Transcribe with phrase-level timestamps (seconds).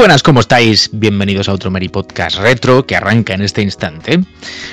[0.00, 0.88] buenas, ¿cómo estáis?
[0.94, 4.18] Bienvenidos a otro Meri Podcast Retro que arranca en este instante.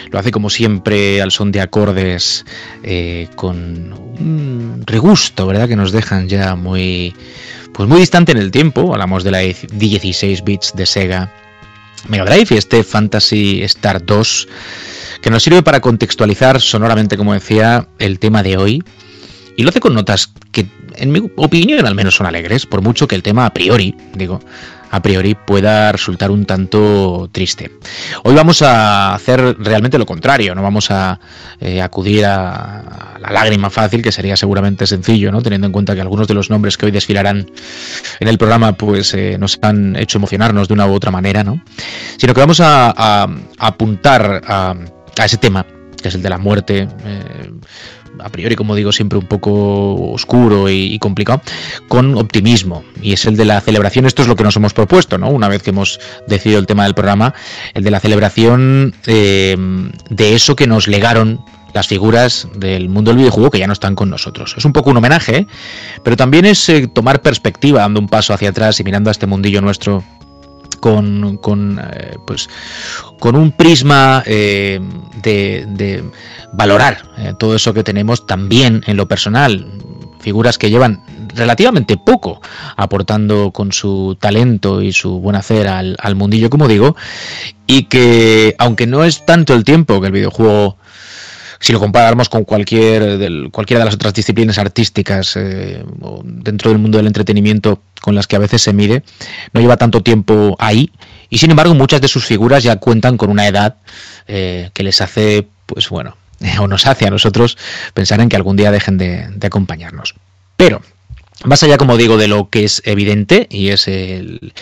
[0.09, 2.45] Lo hace como siempre al son de acordes
[2.81, 5.67] eh, con un regusto, ¿verdad?
[5.67, 7.13] Que nos dejan ya muy,
[7.73, 8.93] pues muy distante en el tiempo.
[8.93, 11.29] Hablamos de la 16 bits de Sega
[12.07, 14.47] Mega Drive y este Fantasy Star 2
[15.21, 18.81] que nos sirve para contextualizar sonoramente, como decía, el tema de hoy.
[19.57, 23.09] Y lo hace con notas que, en mi opinión, al menos son alegres, por mucho
[23.09, 24.39] que el tema a priori, digo,
[24.91, 27.71] a priori pueda resultar un tanto triste.
[28.23, 31.19] Hoy vamos a hacer realmente lo contrario, no vamos a
[31.59, 35.41] eh, acudir a, la lágrima fácil, que sería seguramente sencillo, ¿no?
[35.41, 37.49] teniendo en cuenta que algunos de los nombres que hoy desfilarán
[38.19, 41.61] en el programa pues eh, nos han hecho emocionarnos de una u otra manera, ¿no?
[42.17, 43.27] sino que vamos a,
[43.57, 44.75] apuntar a,
[45.23, 45.65] ese tema,
[46.01, 46.87] que es el de la muerte.
[47.05, 47.51] Eh,
[48.23, 51.41] a priori, como digo, siempre un poco oscuro y, complicado,
[51.87, 52.83] con optimismo.
[53.01, 54.05] Y es el de la celebración.
[54.05, 55.29] Esto es lo que nos hemos propuesto, ¿no?
[55.29, 57.33] Una vez que hemos decidido el tema del programa,
[57.73, 59.55] el de la celebración eh,
[60.09, 61.41] de eso que nos legaron
[61.73, 64.55] las figuras del mundo del videojuego que ya no están con nosotros.
[64.57, 65.47] Es un poco un homenaje, ¿eh?
[66.03, 69.27] pero también es eh, tomar perspectiva, dando un paso hacia atrás y mirando a este
[69.27, 70.03] mundillo nuestro
[70.79, 71.81] con, con
[72.25, 72.49] pues
[73.19, 74.23] con un prisma
[75.21, 76.03] de,
[76.53, 79.65] valorar eh, todo eso que tenemos también en lo personal.
[80.19, 81.03] Figuras que llevan
[81.35, 82.41] relativamente poco
[82.75, 86.95] aportando con su talento y su buen hacer al, al mundillo, como digo,
[87.65, 90.77] y que aunque no es tanto el tiempo que el videojuego
[91.59, 95.83] si lo comparamos con cualquier del, cualquiera de las otras disciplinas artísticas eh,
[96.23, 99.03] dentro del mundo del entretenimiento con las que a veces se mide,
[99.53, 100.91] no lleva tanto tiempo ahí
[101.29, 103.77] y sin embargo muchas de sus figuras ya cuentan con una edad
[104.27, 106.15] eh, que les hace, pues bueno,
[106.59, 107.57] o nos hace a nosotros
[107.93, 110.15] pensar en que algún día dejen de, acompañarnos.
[110.55, 110.81] Pero,
[111.45, 114.53] más allá, como digo, de lo que es evidente, y es el,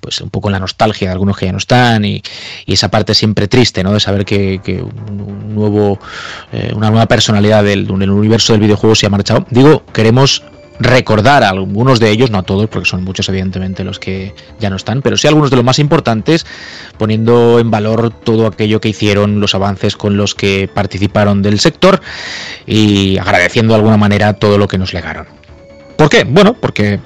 [0.00, 2.22] pues un poco la nostalgia de algunos que ya no están, y,
[2.66, 3.92] esa parte siempre triste, ¿no?
[3.92, 5.98] De saber que, un nuevo,
[6.52, 9.46] eh, una nueva personalidad del, del, universo del videojuego se ha marchado.
[9.50, 10.42] Digo, queremos
[10.80, 14.70] recordar a algunos de ellos, no a todos, porque son muchos evidentemente los que ya
[14.70, 16.46] no están, pero sí algunos de los más importantes,
[16.98, 22.00] poniendo en valor todo aquello que hicieron, los avances con los que participaron del sector
[22.66, 25.43] y agradeciendo de alguna manera todo lo que nos legaron.
[25.96, 26.24] ¿Por qué?
[26.24, 27.00] Bueno, porque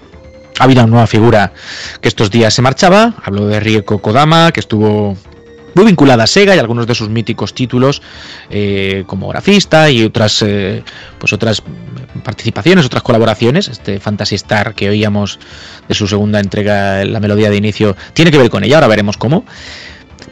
[0.59, 1.53] ha habido una nueva figura
[2.01, 5.17] que estos días se marchaba, hablo de Rieko Kodama, que estuvo
[5.75, 8.03] muy vinculada a Sega y algunos de sus míticos títulos
[8.51, 10.83] eh, como grafista y otras eh,
[11.19, 11.63] pues otras
[12.25, 13.69] participaciones, otras colaboraciones.
[13.69, 15.39] Este Fantasy Star que oíamos
[15.87, 19.17] de su segunda entrega, la melodía de inicio, tiene que ver con ella, ahora veremos
[19.17, 19.45] cómo.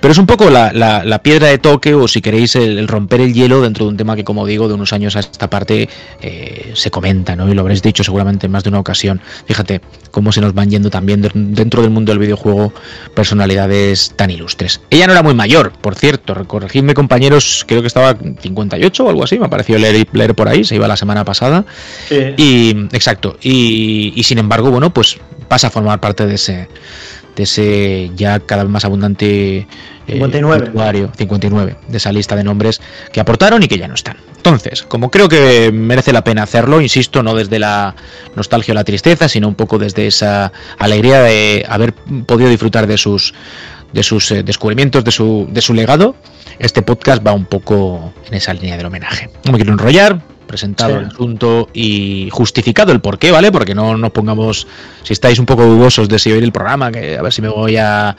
[0.01, 3.61] Pero es un poco la, piedra de toque o si queréis el, romper el hielo
[3.61, 5.89] dentro de un tema que como digo de unos años a esta parte
[6.21, 7.49] eh, se comenta, ¿no?
[7.51, 9.21] Y lo habréis dicho seguramente en más de una ocasión.
[9.47, 9.81] Fíjate
[10.11, 12.73] cómo se nos van yendo también dentro del mundo del videojuego
[13.15, 14.81] personalidades tan ilustres.
[14.91, 19.25] Ella no era muy mayor, por cierto, corregidme compañeros, creo que estaba 58 o algo
[19.25, 21.65] así, me ha parecido leer, leer por ahí, se iba la semana pasada.
[22.11, 25.19] Y exacto, y, y sin embargo, bueno, pues
[25.49, 26.69] pasa a formar parte de ese
[27.37, 29.67] de ese ya cada vez más abundante
[30.07, 30.73] 59.
[30.75, 32.81] Eh, 59 de esa lista de nombres
[33.13, 34.17] que aportaron y que ya no están.
[34.37, 37.95] Entonces, como creo que merece la pena hacerlo, insisto, no desde la
[38.37, 42.97] nostalgia o la tristeza, sino un poco desde esa alegría de haber podido disfrutar de
[42.97, 43.35] sus
[43.93, 46.17] de sus eh, descubrimientos, de su, de su legado,
[46.59, 49.31] este podcast va un poco en esa línea del homenaje.
[49.45, 53.53] No me quiero enrollar, presentado el asunto y justificado el porqué, ¿vale?
[53.53, 54.67] Porque no nos pongamos,
[55.03, 57.49] si estáis un poco dudosos de si oír el programa, que a ver si me
[57.49, 58.17] voy a,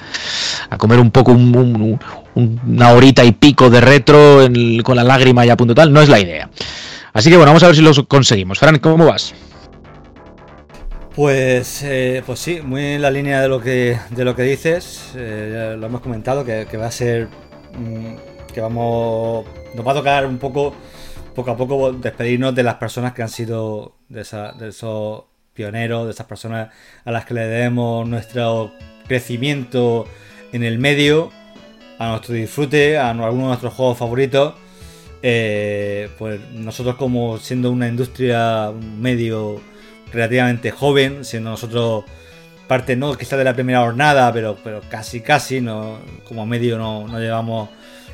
[0.70, 4.48] a comer un poco una horita y pico de retro
[4.84, 6.50] con la lágrima y a punto tal, no es la idea.
[7.14, 8.60] Así que bueno, vamos a ver si lo conseguimos.
[8.60, 9.34] Fran, ¿cómo vas?
[11.18, 15.14] Pues, eh, pues sí, muy en la línea de lo que, de lo que dices.
[15.16, 17.28] Eh, lo hemos comentado, que, que va a ser.
[17.74, 19.48] Mm, que vamos.
[19.74, 20.76] Nos va a tocar un poco
[21.38, 25.24] poco a poco despedirnos de las personas que han sido de, esos
[25.54, 26.70] pioneros, de esas personas
[27.06, 28.72] a las que le debemos nuestro
[29.08, 30.08] crecimiento
[30.52, 31.32] en el medio,
[32.00, 34.56] a nuestro disfrute, a algunos de nuestros juegos favoritos.
[35.22, 39.62] Eh, pues nosotros como siendo una industria, medio
[40.12, 42.04] relativamente joven, siendo nosotros
[42.68, 47.08] parte no quizás de la primera jornada, pero, pero casi casi, no, como medio no,
[47.08, 47.70] no llevamos,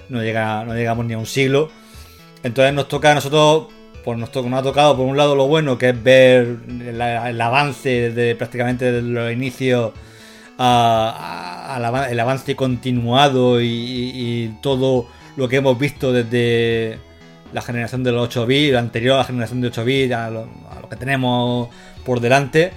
[0.09, 1.71] no, llega, no llegamos ni a un siglo.
[2.43, 3.67] Entonces nos toca a nosotros,
[4.03, 8.11] pues nos, nos ha tocado por un lado lo bueno, que es ver el, avance
[8.11, 9.93] de prácticamente desde los inicios
[10.59, 15.07] a, el avance continuado y, todo
[15.37, 16.99] lo que hemos visto desde
[17.53, 20.29] la generación de los 8 bits, la anterior a la generación de 8 bits, a
[20.29, 20.47] lo,
[20.89, 21.69] que tenemos
[22.05, 22.73] por delante.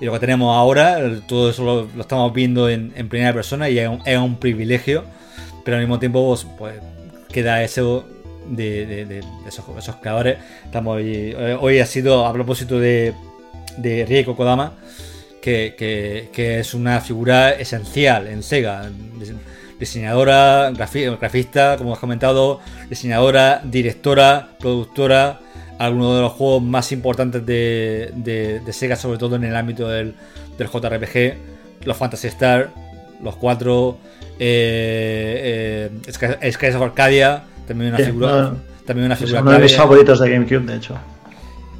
[0.00, 4.18] Y lo que tenemos ahora, todo eso lo, estamos viendo en, primera persona y es
[4.18, 5.04] un, privilegio,
[5.64, 6.74] pero al mismo tiempo pues, pues
[7.30, 8.06] queda eso
[8.50, 9.64] de, esos,
[9.96, 10.38] creadores.
[10.64, 13.14] Estamos hoy, hoy, ha sido a propósito de,
[13.76, 14.74] de Rieko Kodama,
[15.40, 18.90] que, es una figura esencial en Sega.
[19.78, 22.60] Diseñadora, grafista, como has comentado,
[22.90, 25.40] diseñadora, directora, productora,
[25.78, 30.14] algunos de los juegos más importantes de, Sega, sobre todo en el ámbito del,
[30.58, 32.68] JRPG, los Fantasy Star,
[33.22, 33.96] los cuatro,
[34.38, 38.52] eh, eh, Skies of Arcadia, también una figura.
[38.84, 40.98] también una figura es uno de mis favoritos de GameCube, de hecho.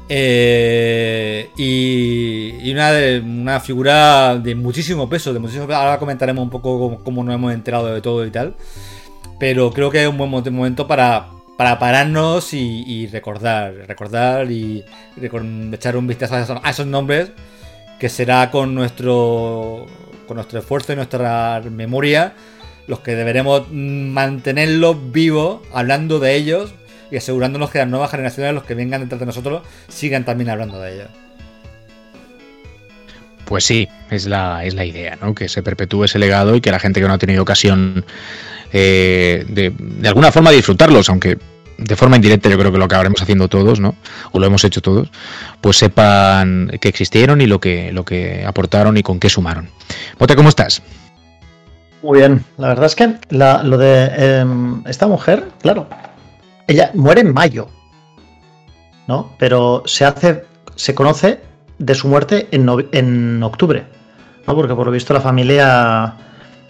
[0.07, 2.91] Eh, y, una,
[3.21, 7.93] una figura de muchísimo peso, de muchísimo Ahora comentaremos un poco cómo, nos hemos enterado
[7.93, 8.55] de todo y tal.
[9.37, 11.27] Pero creo que es un buen momento para,
[11.57, 14.85] para pararnos y, recordar, recordar y
[15.73, 17.33] echar un vistazo a esos, nombres
[17.99, 19.85] que será con nuestro
[20.25, 22.33] con nuestro esfuerzo y nuestra memoria
[22.87, 26.73] los que deberemos mantenerlos vivos, hablando de ellos
[27.11, 30.79] y asegurándonos que las nuevas generaciones, los que vengan detrás de nosotros, sigan también hablando
[30.79, 31.07] de ella.
[33.45, 35.35] Pues sí, es la, es la idea, ¿no?
[35.35, 38.05] Que se perpetúe ese legado y que la gente que no ha tenido ocasión
[38.71, 41.37] eh, de, de alguna forma disfrutarlos, aunque
[41.81, 43.95] de forma indirecta yo creo que lo acabaremos haciendo todos, ¿no?
[44.31, 45.09] O lo hemos hecho todos,
[45.59, 49.69] pues sepan que existieron y lo que, lo que aportaron y con qué sumaron.
[50.17, 50.81] Bote, ¿cómo estás?
[52.03, 54.05] Muy bien, la verdad es que lo de
[54.39, 55.87] em, esta mujer, claro,
[56.67, 57.67] ella muere en mayo,
[59.07, 59.33] ¿no?
[59.37, 60.45] Pero se hace,
[60.75, 61.41] se conoce
[61.77, 63.85] de su muerte en, en octubre,
[64.47, 64.55] ¿no?
[64.55, 66.15] Porque por lo visto la familia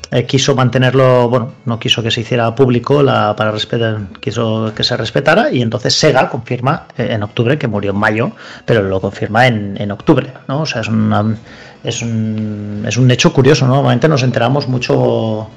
[0.09, 4.83] eh, quiso mantenerlo, bueno, no quiso que se hiciera público la, para respetar, quiso que
[4.83, 8.31] se respetara y entonces Sega confirma eh, en octubre que murió en mayo,
[8.65, 10.61] pero lo confirma en, en octubre, ¿no?
[10.61, 11.37] O sea, es, una,
[11.83, 13.75] es, un, es un hecho curioso, ¿no?
[13.75, 15.49] Normalmente nos enteramos mucho,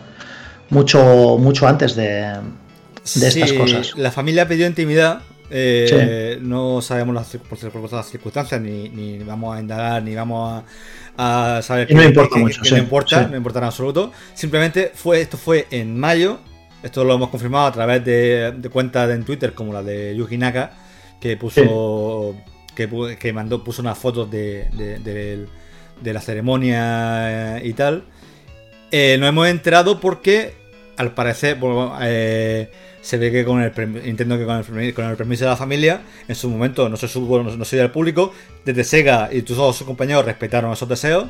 [0.71, 2.35] mucho, mucho antes de,
[3.15, 3.93] de estas cosas.
[3.97, 5.21] La familia pidió intimidad.
[5.51, 10.65] Eh, no sabemos las, por las circunstancias, ni, ni, vamos a indagar, ni vamos a,
[11.17, 12.63] saber que, no importa mucho.
[12.71, 14.13] no importa, no importa en absoluto.
[14.35, 16.41] Simplemente fue esto fue en mayo.
[16.83, 20.73] Esto lo hemos confirmado a través de, cuentas en Twitter como la de Yuji Naka,
[21.19, 22.35] que puso
[22.75, 24.69] que, mandó puso unas fotos de,
[26.03, 28.05] de, la ceremonia y tal.
[28.91, 30.55] Eh, nos hemos enterado porque
[30.97, 31.59] al parecer
[32.03, 32.71] eh,
[33.05, 33.71] se ve que con el
[34.03, 37.07] entiendo que con el, con el, permiso de la familia, en su momento no se
[37.07, 38.33] supo, no, se dio al público,
[38.65, 41.27] desde Sega y todos sus compañeros respetaron esos deseos,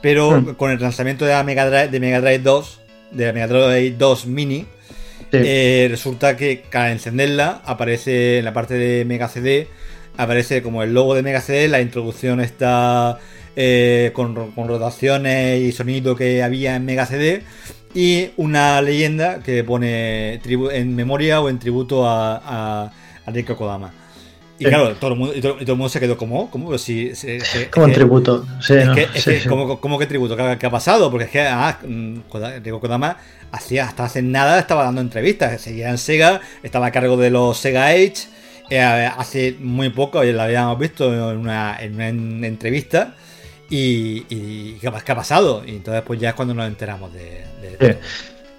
[0.00, 0.54] pero hmm.
[0.54, 3.96] con el lanzamiento de la Mega Drive, de Mega Drive 2, de la Mega Drive
[3.98, 4.66] 2 Mini,
[5.32, 9.66] eh, resulta que al encenderla aparece en la parte de Mega CD,
[10.16, 13.18] aparece como el logo de Mega CD, la introducción está
[13.56, 17.42] eh, con, con rotaciones y sonido que había en Mega CD
[17.94, 22.92] y una leyenda que pone en memoria o en tributo a, a,
[23.26, 23.92] a Kodama.
[24.60, 26.76] Y claro, todo el, mundo, y todo, el, mundo, se quedó como, ¿cómo?
[26.78, 27.12] Si,
[27.70, 28.44] como en tributo.
[28.60, 30.36] Sí, es que, ¿cómo, que tributo?
[30.36, 31.10] ¿Qué, ha pasado?
[31.12, 32.18] Porque es que ah, mm,
[32.64, 33.18] Rico Kodama
[33.52, 35.60] hacía, hasta hace nada estaba dando entrevistas.
[35.60, 38.26] Seguía en Sega, estaba a cargo de los Sega Age.
[38.68, 43.14] Eh, hace muy poco, la habíamos visto en una, en una entrevista
[43.70, 45.62] y, y ¿qué, ha pasado?
[45.66, 47.98] Y entonces pues ya es cuando nos enteramos de...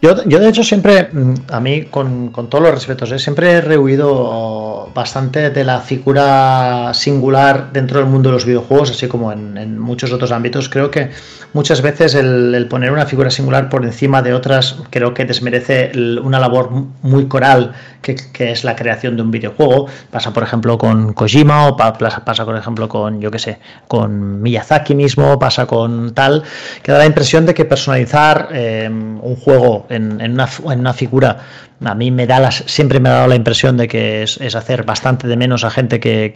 [0.02, 3.20] Yo, yo, de hecho siempre, mm, a mí con, con todos los respetos, ¿eh?
[3.20, 9.08] siempre he rehuido bastante de la figura singular dentro del mundo de los videojuegos, así
[9.08, 10.70] como en, muchos otros ámbitos.
[10.70, 11.10] Creo que
[11.54, 15.92] muchas veces el, poner una figura singular por encima de otras creo que desmerece
[16.24, 19.88] una labor muy coral que, es la creación de un videojuego.
[20.12, 24.42] Pasa por ejemplo con Kojima o pasa, pasa por ejemplo con, yo qué sé, con
[24.42, 26.44] Miyazaki mismo, pasa con tal,
[26.84, 31.38] que da la impresión de que personalizar eh, un juego en, una, en, una, figura,
[31.84, 35.28] a mí me da siempre me ha dado la impresión de que es, hacer bastante
[35.28, 36.32] de menos a gente que,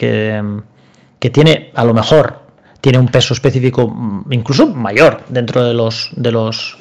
[1.20, 2.42] que, tiene, a lo mejor,
[2.82, 6.78] tiene un peso específico mm, incluso mayor dentro de los, de los,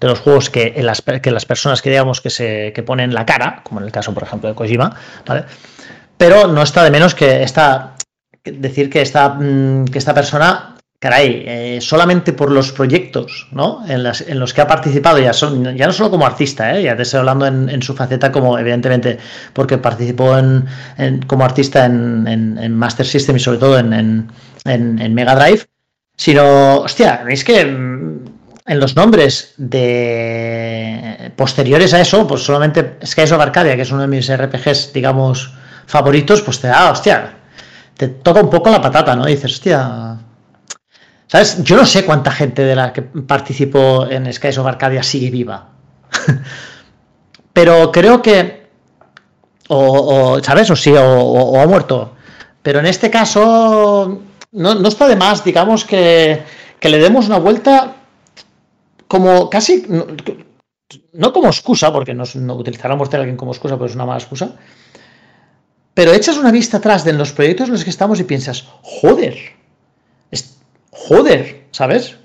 [0.00, 3.24] de los juegos que, las, que las personas que digamos que se que ponen la
[3.24, 5.44] cara, como en el caso, por ejemplo, de Kojima, ¿vale?
[6.16, 7.94] Pero no está de menos que esta
[8.44, 10.73] decir que esta, mm, que esta persona
[11.04, 13.84] caray, eh, solamente por los proyectos ¿no?
[13.86, 14.02] en,
[14.40, 16.82] los que ha participado, ya, son, ya no solo como artista, ¿eh?
[16.82, 19.18] ya te estoy hablando en, su faceta como, evidentemente,
[19.52, 20.64] porque participó en,
[21.26, 24.30] como artista en, Master System y sobre todo en,
[24.64, 25.66] Mega Drive,
[26.16, 28.24] sino, hostia, veis que mm,
[28.64, 34.00] en los nombres de posteriores a eso, pues solamente Skies of Arcadia, que es uno
[34.00, 35.52] de mis RPGs, digamos,
[35.84, 37.34] favoritos, pues te da, hostia,
[37.94, 39.26] te toca un poco la patata, ¿no?
[39.26, 40.18] dices, hostia,
[41.34, 41.64] ¿Sabes?
[41.64, 45.68] Yo no sé cuánta gente de la que participó en Skies of Arcadia sigue viva.
[47.52, 48.68] Pero creo que.
[49.66, 50.70] O, ¿sabes?
[50.70, 52.12] O sí, o, ha muerto.
[52.62, 54.22] Pero en este caso.
[54.52, 56.40] No, está de más, digamos, que,
[56.78, 57.96] que le demos una vuelta
[59.08, 59.88] como casi.
[61.14, 62.22] No, como excusa, porque no,
[62.54, 64.54] utilizar la muerte de alguien como excusa, pues es una mala excusa.
[65.94, 69.63] Pero echas una vista atrás de los proyectos en los que estamos y piensas, joder,
[71.08, 72.16] joder, ¿sabes?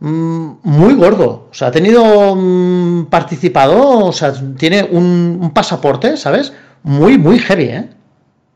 [0.00, 1.48] Mm, muy gordo.
[1.50, 6.52] O sea, ha tenido mm, participado, o sea, tiene un, pasaporte, ¿sabes?
[6.82, 7.88] Muy, muy heavy, ¿eh?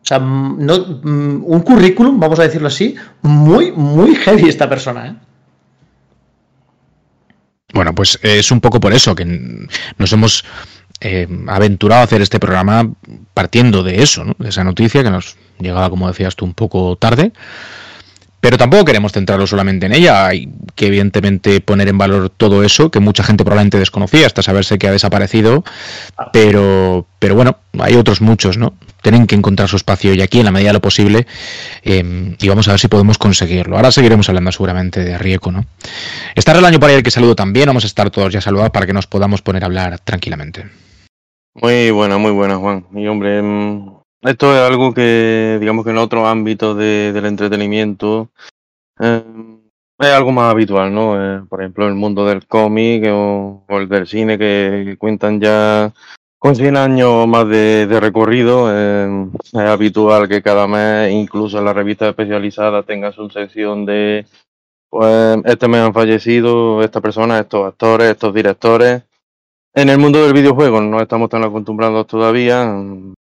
[0.03, 5.07] O sea, mm, no, un currículum, vamos a decirlo así, muy, muy heavy esta persona,
[5.07, 5.15] ¿eh?
[7.73, 9.69] Bueno, pues es un poco por eso que
[9.99, 10.45] nos hemos
[11.01, 12.91] eh, aventurado a hacer este programa
[13.35, 14.35] partiendo de eso, ¿no?
[14.39, 17.33] de esa noticia que nos llegaba, como decías tú, un poco tarde.
[18.41, 20.27] Pero tampoco queremos centrarlo solamente en ella.
[20.27, 24.79] Hay que evidentemente poner en valor todo eso que mucha gente probablemente desconocía hasta saberse
[24.79, 25.65] que ha desaparecido.
[26.33, 28.75] Pero, pero bueno, hay otros muchos, ¿no?
[29.03, 31.27] Tienen que encontrar su espacio y aquí en la medida de lo posible.
[31.83, 33.77] Em, y vamos a ver si podemos conseguirlo.
[33.77, 35.65] Ahora seguiremos hablando seguramente de Rieco, ¿no?
[36.35, 37.67] Está el año para ir que saludo también.
[37.67, 40.67] Vamos a estar todos ya saludados para que nos podamos poner a hablar tranquilamente.
[41.55, 42.87] Muy buena, muy buena, Juan.
[42.95, 48.31] Y hombre, em, esto es algo que, digamos que en otros ámbitos del entretenimiento
[49.01, 49.23] eh,
[49.99, 51.17] es algo más habitual, ¿no?
[51.17, 55.93] Eh, por ejemplo, el mundo del cómic o, el del cine que, cuentan ya
[56.39, 58.69] con 100 años más de, recorrido.
[58.73, 64.27] Eh, es habitual que cada mes, incluso las revistas especializadas, tenga su sección de,
[64.89, 69.03] pues, este mes han fallecido esta persona, estos actores, estos directores.
[69.79, 72.67] En el mundo del videojuego no estamos tan acostumbrados todavía.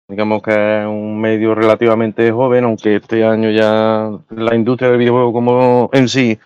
[0.08, 5.32] Digamos que es un medio relativamente joven, aunque este año ya la industria del videojuego
[5.32, 6.40] como en sí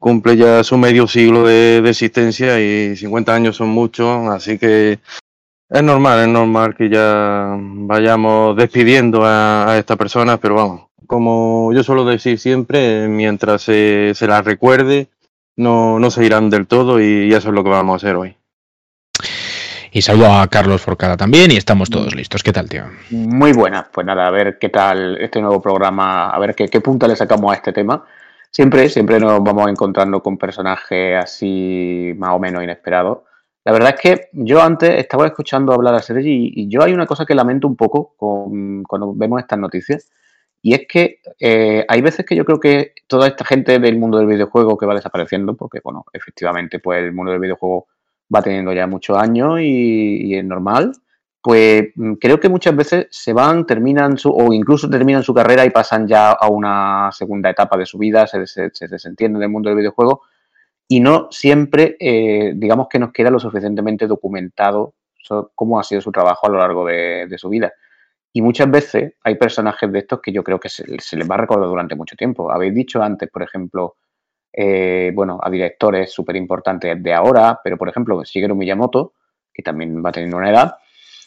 [0.00, 4.98] cumple ya su medio siglo de, existencia y 50 años son muchos, así que
[5.70, 11.84] es normal, es normal que ya vayamos despidiendo a, estas personas, pero vamos, como yo
[11.84, 15.06] suelo decir siempre, mientras se, se las recuerde,
[15.54, 18.34] no, no se irán del todo y eso es lo que vamos a hacer hoy.
[19.94, 22.42] Y saludo a Carlos Forcada también y estamos todos listos.
[22.42, 22.84] ¿Qué tal, tío?
[23.10, 23.90] Muy buena.
[23.92, 27.14] Pues nada, a ver qué tal este nuevo programa, a ver qué, qué punta le
[27.14, 28.02] sacamos a este tema.
[28.50, 33.18] Siempre, siempre nos vamos encontrando con personajes así más o menos inesperados.
[33.66, 37.06] La verdad es que yo antes estaba escuchando hablar a Sergi y, yo hay una
[37.06, 40.10] cosa que lamento un poco con, cuando vemos estas noticias
[40.62, 44.16] y es que eh, hay veces que yo creo que toda esta gente del mundo
[44.16, 47.88] del videojuego que va desapareciendo, porque bueno, efectivamente pues el mundo del videojuego
[48.34, 50.92] va teniendo ya muchos años y, es normal,
[51.42, 55.64] pues mm, creo que muchas veces se van, terminan su, o incluso terminan su carrera
[55.64, 59.68] y pasan ya a una segunda etapa de su vida, se, se, desentienden del mundo
[59.68, 60.22] del videojuego
[60.88, 64.94] y no siempre, eh, digamos que nos queda lo suficientemente documentado
[65.54, 67.72] cómo ha sido su trabajo a lo largo de, su vida.
[68.32, 71.36] Y muchas veces hay personajes de estos que yo creo que se, se les va
[71.36, 72.50] a recordar durante mucho tiempo.
[72.50, 73.96] Habéis dicho antes, por ejemplo,
[74.52, 79.14] eh, bueno, a directores súper importantes de ahora, pero por ejemplo, Shigeru Miyamoto,
[79.52, 80.76] que también va teniendo una edad,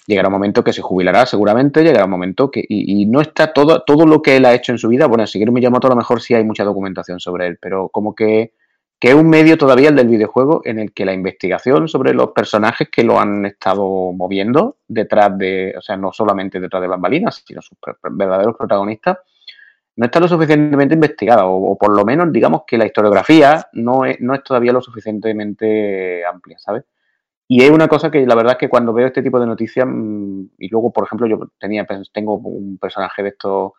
[0.06, 3.84] llegará un momento que se jubilará seguramente, llegará un momento que, y, no está todo,
[3.84, 6.22] todo lo que él ha hecho en su vida, bueno, Shigeru Miyamoto a lo mejor
[6.22, 8.54] sí hay mucha documentación sobre él, pero como que,
[9.00, 12.32] que es un medio todavía el del videojuego en el que la investigación sobre los
[12.32, 17.44] personajes que lo han estado moviendo detrás de, o sea, no solamente detrás de bambalinas,
[17.46, 17.78] sino sus
[18.12, 19.18] verdaderos protagonistas,
[19.98, 24.20] no está lo suficientemente investigada, o, por lo menos digamos que la historiografía no es,
[24.20, 26.84] no es todavía lo suficientemente amplia, ¿sabes?
[27.48, 29.86] Y es una cosa que la verdad es que cuando veo este tipo de noticias,
[29.88, 33.76] mm, y luego, por ejemplo, yo tenía, tengo un personaje de esto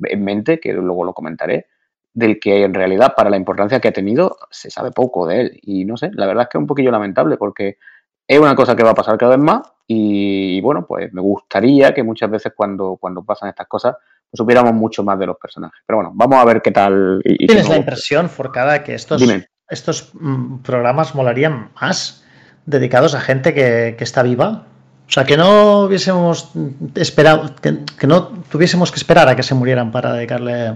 [0.00, 1.66] en mente, que luego lo comentaré,
[2.14, 5.60] del que en realidad para la importancia que ha tenido se sabe poco de él.
[5.62, 7.78] Y no sé, la verdad es que es un poquillo lamentable porque
[8.26, 11.94] es una cosa que va a pasar cada vez más y, bueno, pues me gustaría
[11.94, 13.96] que muchas veces cuando, cuando pasan estas cosas
[14.32, 15.80] supiéramos mucho más de los personajes.
[15.86, 17.20] Pero bueno, vamos a ver qué tal.
[17.22, 19.22] ¿Tienes la impresión, Forcada, que estos,
[19.68, 22.24] estos mm, programas molarían más
[22.66, 24.64] dedicados a gente que, está viva?
[25.08, 26.52] O sea, que no hubiésemos
[26.94, 30.74] esperado, que, no tuviésemos que esperar a que se murieran para dedicarle.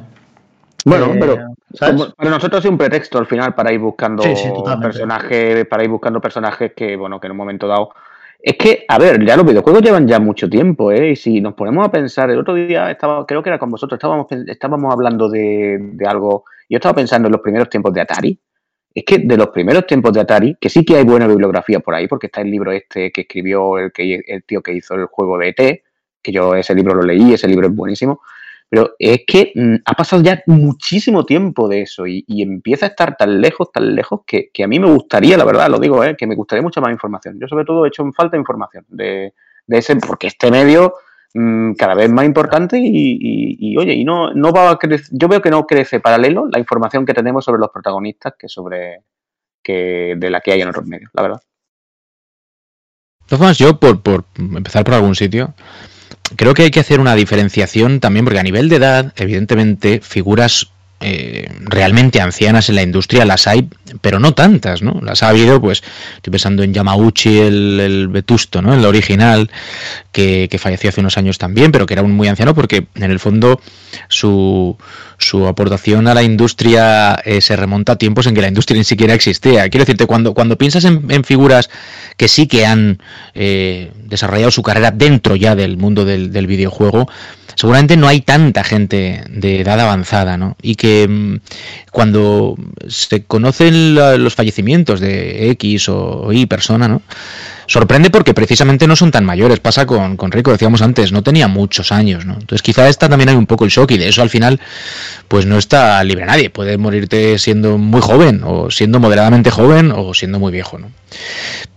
[0.84, 1.36] Bueno, eh, pero
[2.16, 4.22] para nosotros es un pretexto al final para ir buscando
[4.80, 7.90] personajes, para ir buscando personajes que, bueno, que en un momento dado
[8.42, 11.10] es que, a ver, ya los videojuegos llevan ya mucho tiempo, ¿eh?
[11.12, 13.98] Y si nos ponemos a pensar, el otro día estaba, creo que era con vosotros,
[13.98, 18.40] estábamos, estábamos hablando de, de algo, yo estaba pensando en los primeros tiempos de Atari.
[18.94, 21.94] Es que de los primeros tiempos de Atari, que sí que hay buena bibliografía por
[21.94, 25.06] ahí, porque está el libro este que escribió el, que, el tío que hizo el
[25.06, 25.82] juego de ET,
[26.20, 28.22] que yo ese libro lo leí, ese libro es buenísimo.
[28.72, 33.18] Pero es que mm, ha pasado ya muchísimo tiempo de eso y, empieza a estar
[33.18, 36.16] tan lejos, tan lejos, que, a mí me gustaría, la verdad, lo digo, ¿eh?
[36.16, 37.38] que me gustaría mucha más información.
[37.38, 39.34] Yo sobre todo he hecho en falta información de,
[39.68, 40.94] ese, porque este medio
[41.34, 45.42] mm, cada vez más importante y, oye, y no, no va a crecer, yo veo
[45.42, 49.02] que no crece paralelo la información que tenemos sobre los protagonistas que sobre
[49.62, 51.42] que de la que hay en otros medios, la verdad.
[53.20, 55.52] Entonces, yo por, por empezar por algún sitio,
[56.36, 60.70] creo que hay que hacer una diferenciación también, porque a nivel de edad, evidentemente, figuras
[61.02, 63.68] eh, realmente ancianas en la industria las hay,
[64.00, 65.00] pero no tantas, ¿no?
[65.02, 65.82] Las ha habido, pues,
[66.16, 68.74] estoy pensando en Yamauchi, el, Vetusto, ¿no?
[68.74, 69.50] El original,
[70.12, 73.18] que, falleció hace unos años también, pero que era un muy anciano porque, en el
[73.18, 73.60] fondo,
[74.08, 74.76] su,
[75.18, 78.84] su aportación a la industria eh, se remonta a tiempos en que la industria ni
[78.84, 79.68] siquiera existía.
[79.68, 81.70] Quiero decirte, cuando, cuando piensas en, figuras
[82.16, 83.02] que sí que han
[83.34, 87.08] eh, desarrollado su carrera dentro ya del mundo del, del videojuego,
[87.54, 90.56] seguramente no hay tanta gente de edad avanzada, ¿no?
[90.62, 91.36] Y que mm,
[91.90, 92.56] cuando
[92.88, 97.02] se conocen los fallecimientos de X o Y persona, ¿no?
[97.72, 99.58] Sorprende porque precisamente no son tan mayores.
[99.58, 102.34] Pasa con, con Rico, decíamos antes, no tenía muchos años, ¿no?
[102.34, 104.60] Entonces quizá esta también hay un poco el shock y de eso al final
[105.26, 106.50] pues no está libre nadie.
[106.50, 110.90] Puede morirte siendo muy joven o siendo moderadamente joven o siendo muy viejo, ¿no?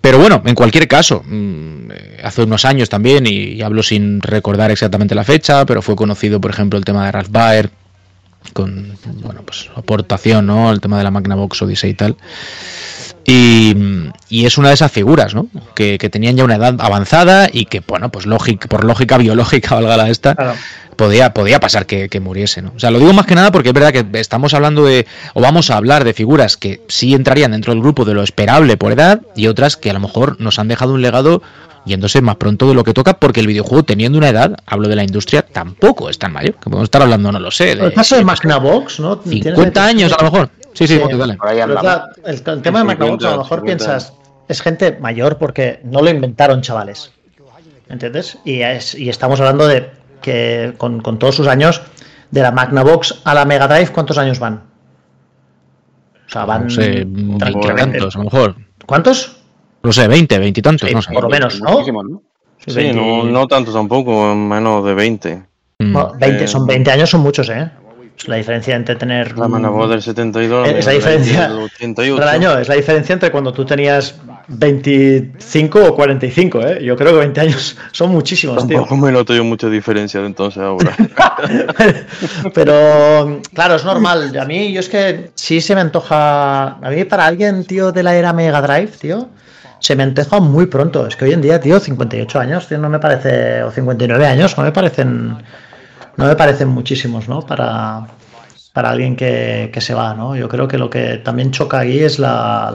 [0.02, 1.88] Pero bueno, en cualquier caso, mm,
[2.26, 6.52] hace unos años también, y, hablo sin recordar exactamente la fecha, pero fue conocido, por
[6.52, 7.70] ejemplo, el tema de Ralph Baer,
[8.52, 10.74] con bueno, pues aportación, ¿no?
[10.74, 12.18] El tema de la Magnavox Odyssey y tal.
[13.26, 15.48] Y, es una de esas figuras, ¿no?
[15.74, 19.98] Que, tenían ya una edad avanzada y que, bueno, pues lógica, por lógica biológica, valga
[19.98, 20.56] la esta,
[20.96, 22.74] podía, podía pasar que, muriese, ¿no?
[22.76, 25.42] O sea, lo digo más que nada porque es verdad que estamos hablando de, o
[25.42, 28.92] vamos a hablar de figuras que sí entrarían dentro del grupo de lo esperable por
[28.92, 31.42] edad y otras que a lo mejor nos han dejado un legado
[31.86, 34.96] yéndose más pronto de lo que toca, porque el videojuego, teniendo una edad, hablo de
[34.96, 36.56] la industria, tampoco es tan mayor.
[36.56, 37.74] Que podemos estar hablando, no lo sé.
[37.74, 39.22] el caso de Magnavox, ¿no?
[39.24, 40.50] 50 años a lo mejor.
[40.76, 41.38] Sí, sí, dale.
[42.26, 44.14] El, tema de Magnavox, a lo mejor piensas,
[44.48, 47.12] es gente mayor porque no lo inventaron chavales.
[47.88, 48.38] ¿Entiendes?
[48.44, 49.90] Y, y estamos hablando de
[50.22, 51.82] que con, todos sus años,
[52.32, 54.64] de la Magnavox a la Mega Drive, ¿cuántos años van?
[56.28, 56.66] O sea, van.
[56.66, 57.08] No sé,
[57.40, 58.56] tantos, a lo mejor.
[58.86, 59.38] ¿Cuántos?
[59.84, 61.14] No sé, 20, 20 y tantos, no sé.
[61.14, 61.86] Por lo menos, ¿no?
[62.68, 65.44] Sí, no, no tanto tampoco, menos de 20.
[65.80, 67.70] 20, son 20 años, son muchos, ¿eh?
[68.18, 69.38] Es la diferencia entre tener.
[69.38, 70.70] La Manavox del 72.
[70.70, 71.52] Es la diferencia.
[72.30, 74.16] año, es la diferencia entre cuando tú tenías
[74.48, 76.84] 25 o 45, ¿eh?
[76.84, 78.98] Yo creo que 20 años son muchísimos, Tampoco tío.
[78.98, 80.96] me noto yo mucha diferencia de entonces ahora.
[82.54, 84.38] Pero, claro, es normal.
[84.38, 86.78] A mí, yo es que sí se me antoja.
[86.82, 89.30] A mí, para alguien, tío, de la era Mega Drive, tío
[89.80, 91.06] se me antoja muy pronto.
[91.06, 94.58] Es que hoy en día, tío, 58 años, tío, no me parece, o 59 años,
[94.58, 95.38] no me parecen,
[96.18, 97.42] no me parecen muchísimos, ¿no?
[97.42, 98.08] Para,
[98.74, 100.36] para alguien que, se va, ¿no?
[100.36, 102.70] Yo creo que lo que también choca aquí es la,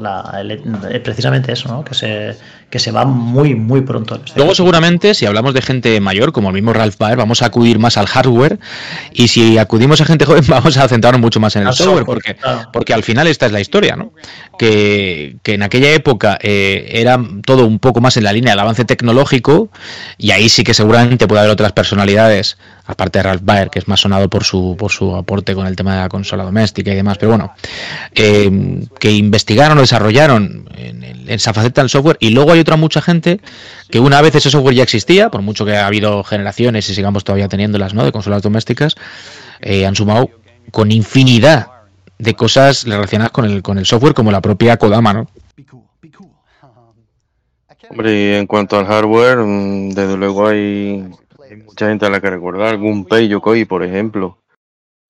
[0.00, 1.84] la, eh, precisamente eso, ¿no?
[1.84, 2.36] Que se,
[2.70, 4.20] que se va muy, muy pronto.
[4.36, 7.80] Luego, seguramente, si hablamos de gente mayor, como el mismo Ralph Baer, vamos a acudir
[7.80, 8.60] más al hardware
[9.12, 12.36] y si acudimos a gente joven, vamos a centrarnos mucho más en el software, porque,
[12.72, 14.12] porque al final esta es la historia, ¿no?
[14.58, 18.84] Que, en aquella época eh, era todo un poco más en la línea del avance
[18.84, 19.70] tecnológico
[20.16, 22.56] y ahí sí que seguramente puede haber otras personalidades
[22.86, 25.76] aparte de Ralph Baer, que es más sonado por su, por su aporte con el
[25.76, 27.52] tema de la consola doméstica y demás, pero bueno,
[28.14, 33.00] eh, que investigaron o desarrollaron en, esa faceta del software y luego hay otra mucha
[33.00, 33.40] gente
[33.90, 37.24] que una vez ese software ya existía, por mucho que ha habido generaciones y sigamos
[37.24, 38.04] todavía teniéndolas, ¿no?
[38.04, 38.96] De consolas domésticas,
[39.60, 40.30] eh, han sumado
[40.70, 41.68] con infinidad
[42.18, 45.26] de cosas relacionadas con el, con el software, como la propia Kodama, ¿no?
[47.90, 51.10] Hombre, y en cuanto al hardware, mm, desde luego hay
[51.66, 52.78] mucha gente a la que recordar.
[52.78, 54.38] Gunpei Yokoi, por ejemplo.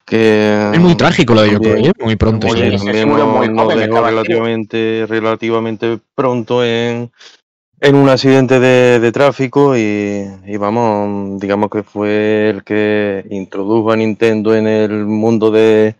[0.07, 1.93] Que, es muy trágico lo de Yokoi, ¿eh?
[2.01, 2.47] muy pronto.
[2.47, 7.13] También nos, dejó relativamente, relativamente pronto en,
[7.81, 10.27] en un accidente de, tráfico y,
[10.59, 15.97] vamos, digamos que fue el que introdujo a Nintendo en el mundo de,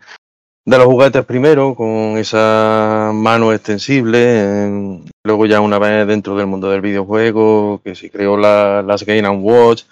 [0.63, 6.69] de los juguetes primero, con esa mano extensible, luego ya una vez dentro del mundo
[6.69, 9.83] del videojuego, que se creó la, las Game Watch,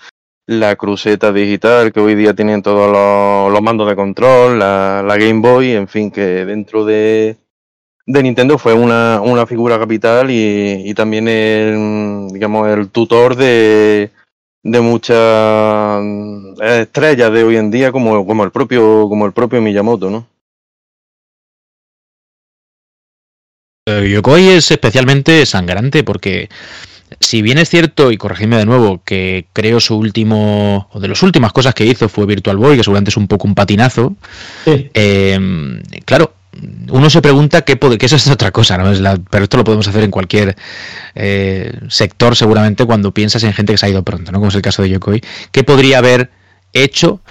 [0.46, 5.72] la cruceta digital que hoy día tienen todos los, mandos de control, la, Game Boy,
[5.72, 7.38] en fin, que dentro de,
[8.10, 14.10] de Nintendo fue una, una figura capital y, también el, digamos, el tutor de,
[14.64, 16.02] de muchas
[16.60, 20.28] estrellas de hoy en día como, como el propio como el propio Miyamoto, ¿no?
[23.88, 26.50] Eh, Yokoi es especialmente sangrante porque
[27.22, 31.24] Si bien es cierto, y corregidme de nuevo, que creo su último, o de las
[31.24, 34.16] últimas cosas que hizo fue Virtual Boy, que seguramente es un poco un patinazo,
[34.66, 35.40] eh,
[36.06, 36.34] claro,
[36.90, 38.92] uno se pregunta qué puede, que eso es otra cosa, ¿no?
[38.92, 40.56] Es la, pero esto lo podemos hacer en cualquier
[41.16, 44.40] eh, sector seguramente cuando piensas en gente que se ha ido pronto, ¿no?
[44.40, 45.22] Como es el caso de Yokoi.
[45.52, 46.30] ¿Qué podría haber
[46.74, 47.22] hecho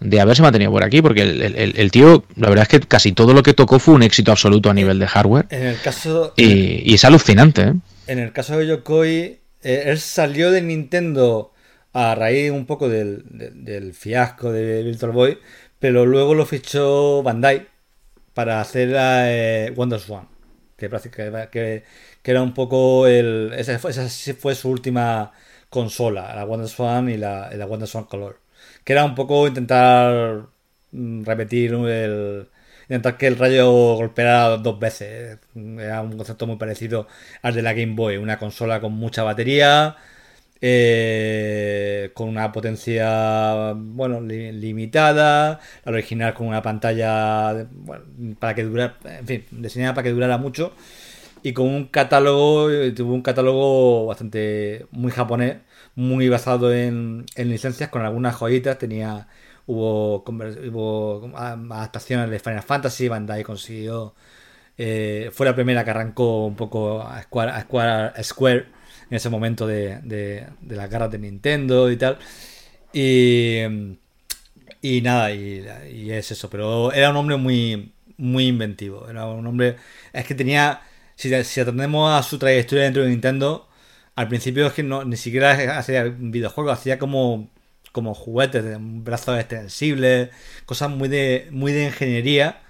[0.00, 1.02] de haberse mantenido por aquí?
[1.02, 4.32] Porque el, tío, la verdad es que casi todo lo que tocó fue un éxito
[4.32, 5.46] absoluto a nivel de hardware.
[5.50, 6.34] En el caso...
[6.36, 7.74] Y, es alucinante, ¿eh?
[8.06, 11.52] En el caso de Yokoi, eh, él salió de Nintendo
[11.92, 15.38] a raíz un poco del, del fiasco de Virtual Boy,
[15.78, 17.66] pero luego lo fichó Bandai
[18.38, 20.28] para hacer eh, Swan,
[20.76, 20.86] que,
[22.22, 23.52] era un poco el.
[23.56, 25.32] Esa fue, su última
[25.68, 28.38] consola, la Wonder Swan y la, la Wonder Swan Color.
[28.84, 30.46] Que era un poco intentar
[30.92, 32.48] mm, repetir el.
[32.84, 35.38] Intentar que el rayo golpeara dos veces.
[35.56, 37.08] Era un concepto muy parecido
[37.42, 38.18] al de la Game Boy.
[38.18, 39.96] Una consola con mucha batería,
[40.60, 47.68] eh, con una potencia bueno limitada, la original con una pantalla
[48.38, 50.72] para que durara, en fin, diseñada para que durara mucho
[51.42, 55.58] y con un catálogo, tuvo un catálogo bastante muy japonés,
[55.94, 59.28] muy basado en, licencias con algunas joyitas, tenía
[59.66, 64.14] hubo, hubo adaptaciones de Final Fantasy, Bandai consiguió
[64.78, 68.66] eh, fue la primera que arrancó un poco a Square, a Square
[69.10, 72.18] en ese momento de, de, las garras de Nintendo y tal.
[72.92, 73.60] Y,
[74.82, 75.64] y nada, y,
[76.10, 76.50] es eso.
[76.50, 79.08] Pero era un hombre muy, muy inventivo.
[79.08, 79.76] Era un hombre.
[80.12, 80.82] Es que tenía.
[81.16, 83.68] Si, si atendemos a su trayectoria dentro de Nintendo,
[84.14, 87.50] al principio es que no, ni siquiera hacía videojuegos, hacía como,
[87.92, 90.30] como juguetes, brazos extensibles,
[90.66, 92.60] cosas muy de, muy de ingeniería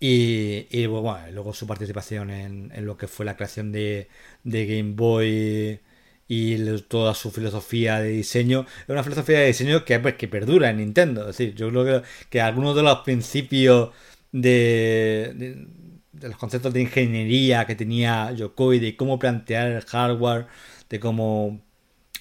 [0.00, 4.08] y, bueno, luego su participación en, lo que fue la creación de,
[4.44, 5.80] Game Boy
[6.28, 8.66] y toda su filosofía de diseño.
[8.82, 11.22] Es una filosofía de diseño que, pues, que perdura en Nintendo.
[11.22, 13.90] Es decir, yo creo que, algunos de los principios
[14.32, 15.66] de,
[16.12, 20.46] de, los conceptos de ingeniería que tenía Yokoi, de cómo plantear el hardware,
[20.88, 21.60] de cómo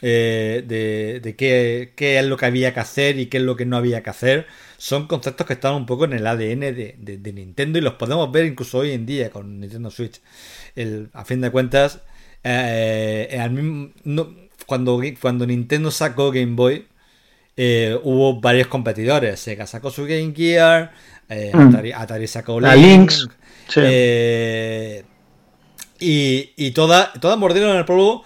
[0.01, 3.55] eh, de, de qué, qué, es lo que había que hacer y qué es lo
[3.55, 4.45] que no había que hacer,
[4.77, 8.45] son conceptos que están un poco en el ADN de, Nintendo y los podemos ver
[8.45, 10.21] incluso hoy en día con Nintendo Switch.
[10.75, 12.01] El, a fin de cuentas,
[12.43, 13.39] eh,
[14.67, 16.85] cuando, cuando Nintendo sacó Game Boy,
[17.55, 19.39] eh, hubo varios competidores.
[19.39, 20.91] Sega sacó su Game Gear,
[21.27, 21.75] mm.
[21.95, 23.27] Atari, sacó la Lynx.
[25.99, 28.23] y, y todas toda mordieron el polvo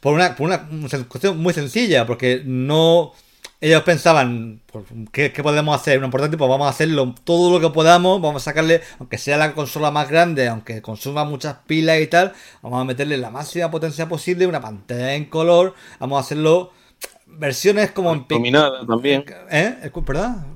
[0.00, 0.68] por una, por una
[1.08, 3.12] cuestión muy sencilla, porque no
[3.60, 5.98] ellos pensaban, pues, ¿qué, podemos hacer?
[5.98, 9.38] Lo importante, pues vamos a hacerlo todo lo que podamos, vamos a sacarle, aunque sea
[9.38, 12.32] la consola más grande, aunque consuma muchas pilas y tal,
[12.62, 16.72] vamos a meterle la máxima potencia posible, una pantalla en color, vamos a hacerlo
[17.26, 19.24] versiones como en iluminada también.
[19.50, 19.90] ¿Eh?
[20.06, 20.46] ¿Verdad?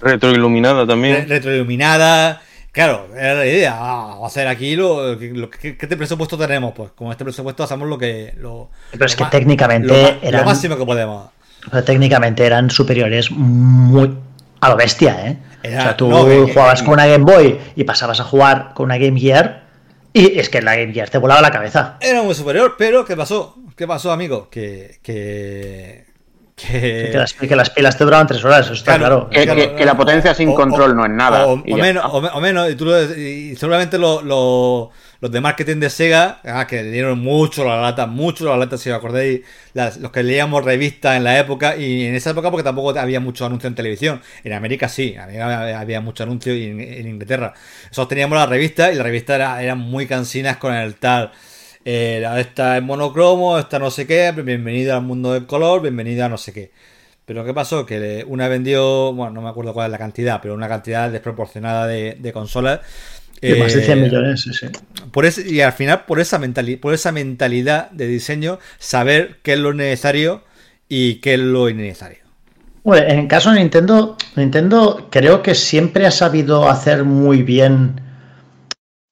[0.00, 1.28] Retroiluminada también.
[1.28, 2.42] retroiluminada.
[2.72, 3.76] Claro, era la idea.
[3.76, 6.72] Ah, vamos a hacer aquí lo, lo ¿qué, ¿Qué presupuesto tenemos?
[6.74, 8.34] Pues con este presupuesto hacemos lo que.
[8.38, 10.18] Lo, Pero es que técnicamente.
[10.30, 11.30] Lo, máximo que podemos.
[11.84, 14.16] técnicamente eran superiores muy.
[14.60, 15.38] A lo bestia, ¿eh?
[15.64, 19.18] o sea, tú jugabas con una Game Boy y pasabas a jugar con una Game
[19.18, 19.68] Gear.
[20.12, 21.96] Y es que la Game Gear te volaba la cabeza.
[22.00, 23.56] Era muy superior, pero ¿qué pasó?
[23.76, 24.48] ¿Qué pasó, amigo?
[24.50, 26.06] Que, que
[26.58, 27.10] que...
[27.40, 29.30] Que, las, pilas te duraban tres horas, eso está claro.
[29.30, 31.46] Que, la potencia sin control no es nada.
[31.46, 34.90] O, menos, o, menos, y, tú y seguramente los
[35.20, 38.90] de marketing de Sega, ah, que le dieron mucho la lata, mucho la lata, si
[38.90, 39.40] os acordáis,
[39.74, 43.46] los que leíamos revistas en la época, y en esa época porque tampoco había mucho
[43.46, 44.20] anuncio en televisión.
[44.44, 47.54] En América sí, había, había mucho anuncio y en, Inglaterra.
[47.84, 51.32] Nosotros teníamos la revista y la revista era, eran muy cansinas con el tal
[51.90, 56.28] eh, esta es monocromo, esta no sé qué, bienvenida al mundo del color, bienvenida a
[56.28, 56.70] no sé qué.
[57.24, 57.86] Pero ¿qué pasó?
[57.86, 61.86] Que una vendió, bueno, no me acuerdo cuál es la cantidad, pero una cantidad desproporcionada
[61.86, 62.80] de, consolas.
[63.40, 64.66] De más de 100 eh, millones, sí, sí.
[65.10, 66.38] Por y al final, por esa,
[66.78, 70.44] por esa mentalidad de diseño, saber qué es lo necesario
[70.90, 72.18] y qué es lo innecesario.
[72.84, 78.07] Bueno, en el caso de Nintendo, Nintendo creo que siempre ha sabido hacer muy bien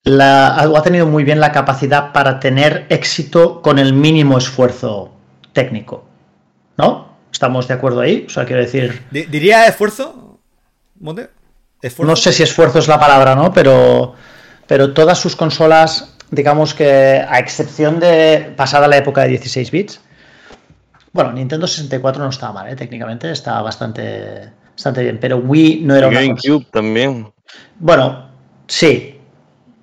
[0.07, 5.13] la, ha tenido muy bien la capacidad para tener éxito con el mínimo esfuerzo
[5.53, 6.05] técnico.
[6.79, 7.17] ¿No?
[7.33, 8.25] ¿Estamos de acuerdo ahí?
[8.27, 9.03] O sea, quiero decir.
[9.11, 10.39] ¿Diría esfuerzo?
[11.01, 13.53] No sé si esfuerzo es la palabra, ¿no?
[13.53, 14.15] Pero,
[14.67, 20.01] pero todas sus consolas, digamos que, a excepción de pasada la época de 16 bits.
[21.13, 22.77] Bueno, Nintendo 64 no estaba mal, ¿eh?
[22.77, 25.19] técnicamente, estaba bastante, bastante bien.
[25.21, 26.21] Pero Wii no era una.
[26.21, 27.33] GameCube también.
[27.81, 28.31] Bueno,
[28.69, 29.16] sí,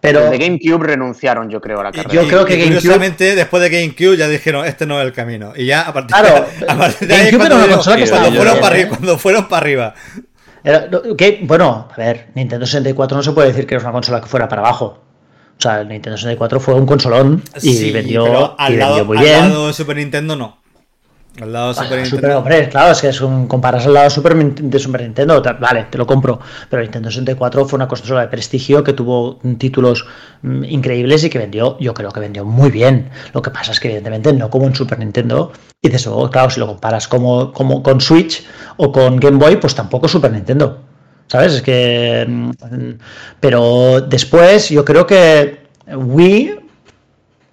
[0.03, 2.13] Pero de GameCube renunciaron, yo creo, a la carrera.
[2.13, 3.35] Yo creo que GameCube...
[3.35, 5.53] después de GameCube ya dijeron, este no es el camino.
[5.55, 6.45] Y ya a partir, claro,
[6.99, 9.93] de, ahí cuando, fueron para arriba, cuando fueron para arriba.
[11.43, 14.49] bueno, a ver, Nintendo 64 no se puede decir que era una consola que fuera
[14.49, 15.01] para abajo.
[15.57, 19.35] O sea, el Nintendo 64 fue un consolón y vendió, y vendió muy bien.
[19.35, 20.62] Al lado de Super Nintendo no.
[21.41, 22.37] Al lado de Super Nintendo.
[22.37, 25.97] hombre, claro, es que es un, comparas al lado Super, de Super Nintendo, vale, te
[25.97, 26.39] lo compro.
[26.69, 30.05] Pero Nintendo 64 fue una consola de prestigio que tuvo títulos
[30.43, 33.09] mm, increíbles y que vendió, yo creo que vendió muy bien.
[33.33, 35.51] Lo que pasa es que, evidentemente, no como en Super Nintendo.
[35.81, 38.45] Y de eso, claro, si lo comparas como, como con Switch
[38.77, 40.81] o con Game Boy, pues tampoco Super Nintendo.
[41.27, 41.53] ¿Sabes?
[41.53, 42.27] Es que.
[42.29, 42.51] Mm,
[43.39, 46.59] pero después, yo creo que Wii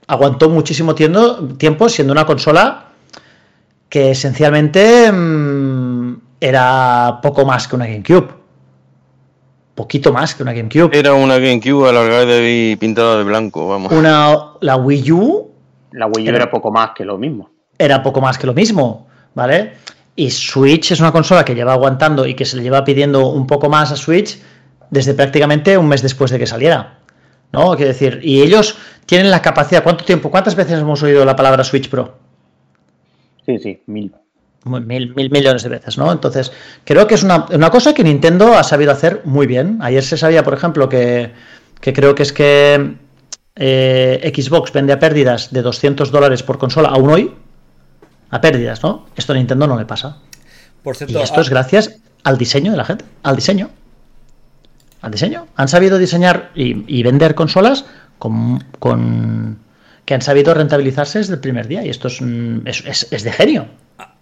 [0.07, 2.90] aguantó muchísimo tiempo siendo una consola
[3.91, 8.29] que esencialmente mm, era poco más que una GameCube.
[9.75, 10.97] Poquito más que una GameCube.
[10.97, 13.93] Era una GameCube alargada y pintada de blanco, vamos.
[13.93, 15.51] Una, la Wii U.
[15.93, 17.51] La Wii U era, poco más que lo mismo.
[17.79, 19.73] Era poco más que lo mismo, ¿vale?
[20.15, 23.47] Y Switch es una consola que lleva aguantando y que se le lleva pidiendo un
[23.47, 24.41] poco más a Switch
[24.91, 26.99] desde prácticamente un mes después de que saliera.
[27.53, 27.75] ¿No?
[27.75, 28.77] Quiero decir, y ellos
[29.07, 29.83] tienen la capacidad.
[29.83, 30.31] ¿Cuánto tiempo?
[30.31, 32.30] ¿Cuántas veces hemos oído la palabra Switch Pro?
[33.47, 34.13] Sí, sí, mil.
[34.65, 36.13] Mil, mil millones de veces, ¿no?
[36.13, 36.53] Entonces,
[36.85, 39.79] creo que es una, cosa que Nintendo ha sabido hacer muy bien.
[39.81, 41.33] Ayer se sabía, por ejemplo, que,
[41.81, 42.97] creo que es que
[43.57, 47.35] eh, Xbox vende a pérdidas de 200 dólares por consola aún hoy.
[48.29, 49.07] A pérdidas, ¿no?
[49.17, 50.19] Esto a Nintendo no le pasa.
[50.83, 53.71] Por cierto, y esto es gracias al diseño de la gente, al diseño.
[55.01, 55.47] Al diseño.
[55.57, 57.87] Han sabido diseñar y, vender consolas
[58.19, 59.59] con
[60.05, 62.21] que han sabido rentabilizarse desde el primer día y esto es,
[63.11, 63.69] es, de genio.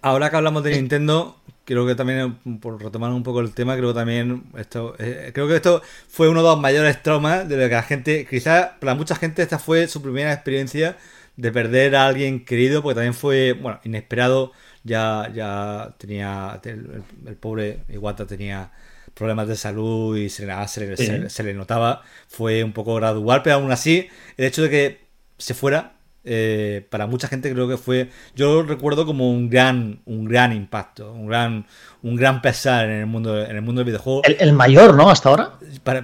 [0.01, 3.89] Ahora que hablamos de Nintendo, creo que también, por retomar un poco el tema, creo
[3.89, 7.69] que también esto, eh, creo que esto fue uno de los mayores traumas de lo
[7.69, 10.97] que la gente, quizás para mucha gente esta fue su primera experiencia
[11.37, 14.51] de perder a alguien querido, porque también fue, bueno, inesperado,
[14.83, 18.71] ya, ya tenía, el, pobre Iwata tenía
[19.13, 23.71] problemas de salud y se le, se le notaba, fue un poco gradual, pero aún
[23.71, 25.08] así, el hecho de que
[25.39, 25.93] se fuera,
[26.25, 31.11] eh, para mucha gente creo que fue, yo recuerdo como un gran, un gran impacto,
[31.13, 31.65] un gran,
[32.03, 34.21] un gran pesar en el mundo, en el mundo del videojuego.
[34.23, 35.09] El, mayor, ¿no?
[35.09, 35.53] Hasta ahora.
[35.83, 36.03] Para, ah.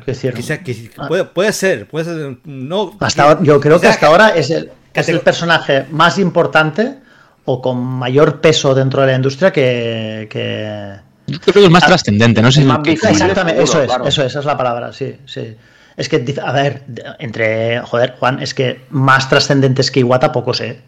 [1.33, 2.97] puede, ser, puede ser, no.
[3.01, 6.95] Hasta yo creo que hasta ahora es el, es el personaje más importante
[7.43, 10.27] o con mayor peso dentro de la industria que,
[11.27, 14.39] Yo creo que es más ah, trascendente, no sé Exactamente, eso es, eso es, esa
[14.39, 15.55] es la palabra, sí, sí.
[15.97, 16.83] Es que, a ver,
[17.19, 20.81] entre, joder, Juan, es que más trascendentes que Iwata poco sé.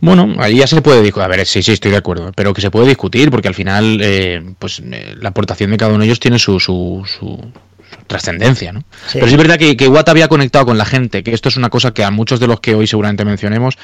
[0.00, 1.24] Bueno, ahí ya se puede discutir.
[1.24, 2.30] A ver, sí, sí, estoy de acuerdo.
[2.36, 5.92] Pero que se puede discutir porque al final, eh, pues eh, la aportación de cada
[5.92, 7.40] uno de ellos tiene su, su, su
[8.06, 8.84] trascendencia, ¿no?
[9.12, 11.56] Pero sí es verdad que, que Iwata había conectado con la gente, que esto es
[11.56, 13.78] una cosa que a muchos de los que hoy seguramente mencionemos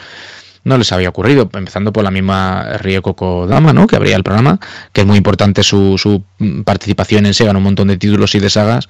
[0.65, 3.87] no les había ocurrido, empezando por la misma Rieko Dama, ¿no?
[3.87, 4.61] que abría el programa,
[4.93, 6.23] que es muy importante su, su
[6.65, 8.89] participación en Sega en un montón de títulos y de sagas,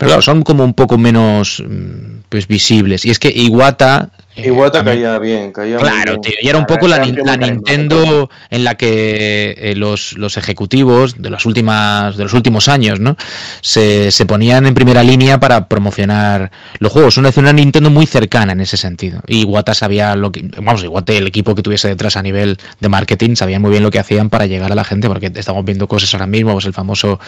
[0.00, 3.04] pero claro, son como un poco menos mm, pues visibles.
[3.04, 6.98] Y es que Iwata Iwata caía bien, caía Claro, tío, y era un poco la,
[6.98, 13.00] Nintendo en la que eh, los, los, ejecutivos de las últimas de los últimos años,
[13.00, 13.16] ¿no?
[13.60, 17.16] Se, se, ponían en primera línea para promocionar los juegos.
[17.16, 19.20] Una, una Nintendo muy cercana en ese sentido.
[19.26, 22.88] Y Iwata sabía lo que, vamos, Iwata, el equipo que tuviese detrás a nivel de
[22.88, 25.88] marketing, sabía muy bien lo que hacían para llegar a la gente, porque estamos viendo
[25.88, 27.18] cosas ahora mismo, pues el famoso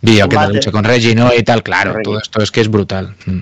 [0.00, 1.32] vídeo que te lucha con Reggie, ¿no?
[1.34, 3.14] Y tal, claro, todo esto es que es brutal.
[3.26, 3.40] Mm.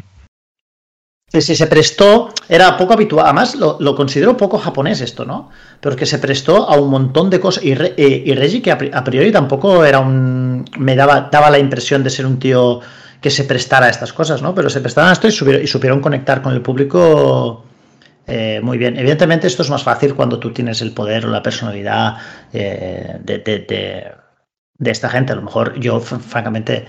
[1.28, 5.50] Sí, se prestó, era poco habitual, además lo, considero poco japonés esto, ¿no?
[5.80, 7.64] Pero que se prestó a un montón de cosas.
[7.64, 10.64] Y, y Reggie, que a priori tampoco era un.
[10.78, 12.80] me daba, daba la impresión de ser un tío
[13.20, 14.54] que se prestara a estas cosas, ¿no?
[14.54, 17.64] Pero se prestaron a esto y, supieron, conectar con el público
[18.26, 18.96] eh, muy bien.
[18.96, 22.18] Evidentemente, esto es más fácil cuando tú tienes el poder o la personalidad
[22.52, 23.38] eh, de,
[24.78, 25.32] de esta gente.
[25.32, 26.86] A lo mejor yo, francamente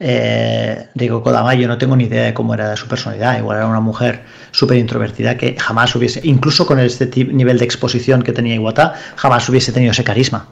[0.00, 3.38] eh, digo, Kodama, yo no tengo ni idea de cómo era su personalidad.
[3.38, 8.22] Igual era una mujer súper introvertida que jamás hubiese, incluso con este nivel de exposición
[8.22, 10.46] que tenía Iwata, jamás hubiese tenido ese carisma.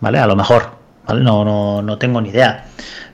[0.00, 0.18] ¿Vale?
[0.18, 0.70] A lo mejor.
[1.06, 1.22] ¿vale?
[1.22, 2.64] No, no, no tengo ni idea.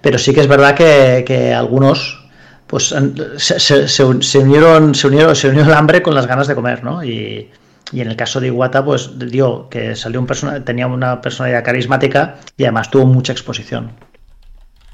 [0.01, 2.25] Pero sí que es verdad que, algunos
[2.69, 2.95] pues
[3.39, 7.03] se, unieron, se unieron, se unió el hambre con las ganas de comer, ¿no?
[7.05, 7.51] Y,
[7.93, 11.65] y en el caso de Iwata, pues dio que salió un persona, tenía una personalidad
[11.65, 13.93] carismática y además tuvo mucha exposición.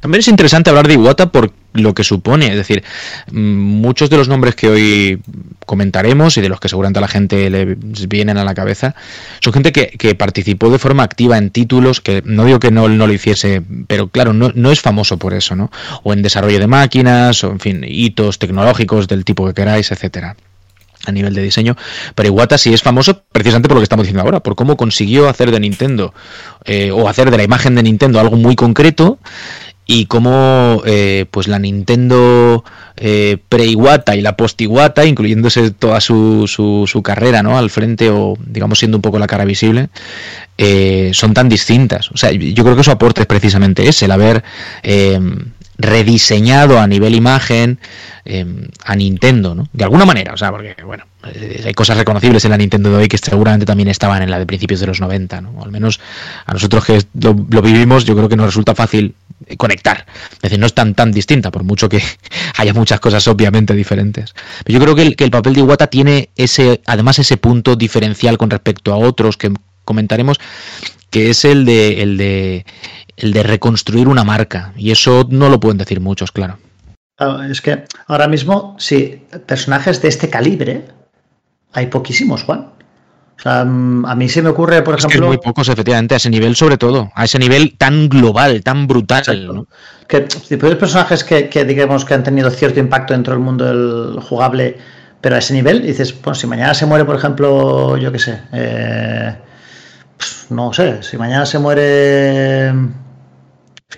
[0.02, 2.48] También es interesante hablar de Iwata por lo que supone.
[2.48, 2.82] Es decir,
[3.30, 5.22] mm, muchos de los nombres que hoy
[5.64, 7.76] comentaremos y de los que seguramente a la gente le
[8.08, 8.96] vienen a la cabeza,
[9.40, 13.06] son gente que, participó de forma activa en títulos, que no digo que no, no
[13.06, 15.70] lo hiciese, pero claro, no, no, es famoso por eso, ¿no?
[16.02, 20.34] O en desarrollo de máquinas, o en fin, hitos tecnológicos del tipo que queráis, etcétera
[21.04, 21.76] a nivel de diseño,
[22.14, 25.28] pero Iwata sí es famoso precisamente por lo que estamos diciendo ahora, por cómo consiguió
[25.28, 26.14] hacer de Nintendo
[26.64, 29.18] eh, o hacer de la imagen de Nintendo algo muy concreto
[29.86, 32.64] y cómo eh, pues la Nintendo
[32.96, 37.58] eh, pre-Iwata y la post-Iwata, incluyéndose toda su, su, su, carrera ¿no?
[37.58, 39.88] al frente o digamos siendo un poco la cara visible,
[40.56, 42.10] eh, son tan distintas.
[42.12, 44.44] O sea, yo creo que su aporte es precisamente ese, el haber
[45.82, 47.78] rediseñado a nivel imagen
[48.84, 49.68] a Nintendo, ¿no?
[49.72, 53.08] De alguna manera, o sea, porque, bueno, hay cosas reconocibles en la Nintendo de hoy
[53.08, 55.62] que seguramente también estaban en la de principios de los 90, ¿no?
[55.62, 56.00] al menos
[56.46, 59.14] a nosotros que lo, vivimos, yo creo que nos resulta fácil
[59.58, 60.06] conectar.
[60.34, 62.02] Es decir, no es tan, tan distinta, por mucho que
[62.56, 64.34] haya muchas cosas obviamente diferentes.
[64.64, 67.74] Pero yo creo que el, que el papel de Iwata tiene ese, además ese punto
[67.76, 69.52] diferencial con respecto a otros que
[69.84, 70.38] comentaremos,
[71.10, 72.64] que es el de, el de,
[73.16, 74.72] el de reconstruir una marca.
[74.76, 76.58] Y eso no lo pueden decir muchos, claro.
[77.48, 80.84] Es que ahora mismo, sí, personajes de este calibre,
[81.72, 82.70] hay poquísimos, Juan.
[83.38, 85.20] O sea, mm, a mí se me ocurre, por ejemplo.
[85.20, 87.10] Que muy pocos, efectivamente, a ese nivel, sobre todo.
[87.14, 89.24] A ese nivel tan global, tan brutal.
[89.46, 89.66] ¿no?
[90.06, 94.78] Que de personajes que, digamos que han tenido cierto impacto dentro del mundo del jugable,
[95.20, 98.40] pero a ese nivel, dices, bueno, si mañana se muere, por ejemplo, yo qué sé.
[98.52, 99.34] Eh,
[100.50, 102.72] no sé, si mañana se muere.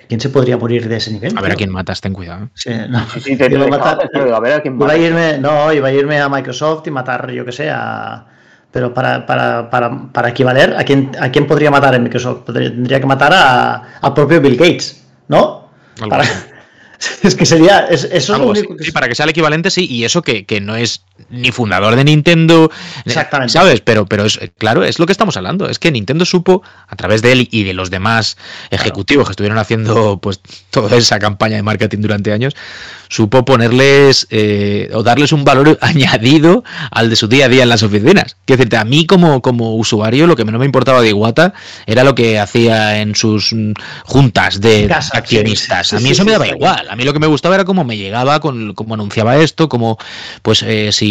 [0.08, 1.36] ¿Quién se podría morir de ese nivel?
[1.36, 2.50] A ver a quién matas, ten cuidado.
[2.54, 3.06] Sí, no.
[3.26, 6.28] iba a, matar, a ver a quién iba a irme, no, iba a irme a
[6.28, 8.26] Microsoft y matar, yo que sé, a
[8.74, 12.52] pero para, para, para, para equivaler, ¿a quién, ¿a quién podría matar en Microsoft?
[12.52, 15.70] Tendría que matar a, a propio Bill Gates, ¿no?
[16.10, 16.24] Para,
[17.22, 17.86] es que sería.
[17.86, 18.82] eso es lo único que...
[18.82, 21.96] Sí, para que sea el equivalente, sí, y eso que, que, no es ni fundador
[21.96, 22.70] de Nintendo.
[23.04, 23.52] Exactamente.
[23.52, 23.80] ¿Sabes?
[23.80, 25.68] Pero, pero es, claro, es lo que estamos hablando.
[25.68, 28.36] Es que Nintendo supo, a través de él y de los demás
[28.70, 32.54] ejecutivos que estuvieron haciendo pues toda esa campaña de marketing durante años,
[33.08, 37.68] supo ponerles eh, o darles un valor añadido al de su día a día en
[37.68, 38.36] las oficinas.
[38.44, 41.54] Quiero decirte, a mí como, como usuario, lo que no me importaba de Iwata
[41.86, 43.72] era lo que hacía en sus mm,
[44.04, 45.92] juntas de accionistas.
[45.92, 47.96] a mí eso me daba igual a mí lo que me gustaba era cómo me
[47.96, 49.98] llegaba, con, cómo anunciaba esto, cómo,
[50.42, 51.03] pues, eh, si,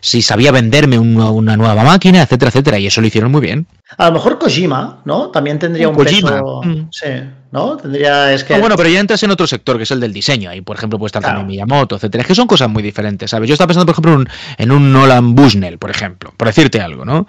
[0.00, 2.78] si sabía venderme una, nueva máquina, etcétera, etcétera.
[2.78, 3.66] Y eso lo hicieron muy bien.
[3.98, 5.28] A lo mejor Kojima, ¿no?
[5.28, 6.30] También tendría un Kojima.
[6.30, 6.60] peso.
[6.64, 6.88] Mm.
[6.90, 7.06] Sí,
[7.52, 7.76] ¿no?
[7.76, 8.32] Tendría.
[8.32, 8.58] Es que...
[8.58, 10.50] bueno, pero ya entras en otro sector, que es el del diseño.
[10.50, 12.22] Ahí, por ejemplo, puede estar también Miyamoto, etcétera.
[12.22, 13.48] Es que son cosas muy diferentes, ¿sabes?
[13.48, 14.28] Yo estaba pensando, por ejemplo, en un,
[14.58, 17.26] en un Nolan Bushnell, por ejemplo, por decirte algo, ¿no?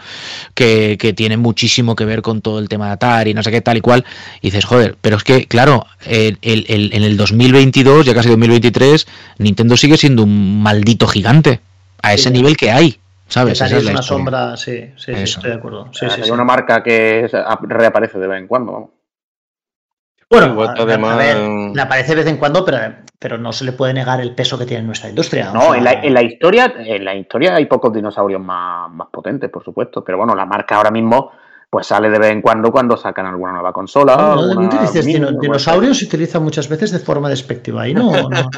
[0.53, 3.61] Que, que, tiene muchísimo que ver con todo el tema de Atari, no sé qué,
[3.61, 4.03] tal y cual.
[4.41, 9.07] Y dices, joder, pero es que, claro, el, el, en el 2022, ya casi 2023,
[9.37, 11.61] Nintendo sigue siendo un maldito gigante.
[12.01, 12.99] A ese nivel que hay.
[13.27, 13.59] ¿Sabes?
[13.59, 15.89] es una sombra, sí, sí, estoy de acuerdo.
[15.91, 17.29] Sí, sí, una marca que
[17.61, 18.93] reaparece de vez en cuando.
[20.29, 21.17] Bueno, además...
[21.73, 22.79] le aparece de vez en cuando, pero,
[23.19, 25.51] pero no se le puede negar el peso que tiene nuestra industria.
[25.51, 29.49] No, en, la, en, la, historia, en la historia hay pocos dinosaurios más, más potentes,
[29.49, 30.03] por supuesto.
[30.03, 31.31] Pero bueno, la marca ahora mismo
[31.69, 34.15] pues sale de vez en cuando cuando sacan alguna nueva consola.
[34.15, 37.87] No, no utilices dinosaurios se utiliza muchas veces de forma despectiva.
[37.87, 38.49] Y no, no,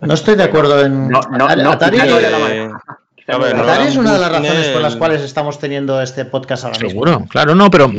[0.00, 1.08] no estoy de acuerdo en.
[1.08, 6.24] No, no, Atari, Atari es una de las razones por las cuales estamos teniendo este
[6.24, 6.90] podcast ahora mismo.
[6.90, 7.90] Seguro, claro, no, pero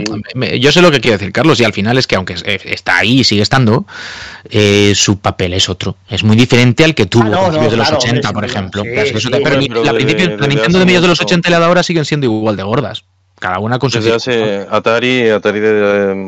[0.60, 3.22] yo sé lo que quiere decir Carlos y al final es que aunque está ahí
[3.22, 3.86] y sigue estando,
[4.50, 5.96] eh, su papel es otro.
[6.10, 8.84] Es muy diferente al que tuvo ah, a principios de los 80, por ejemplo.
[8.84, 12.56] pero, la, Nintendo de mediados de los 80 y la de ahora siguen siendo igual
[12.56, 13.06] de gordas.
[13.44, 15.60] Cada una con su Atari, Atari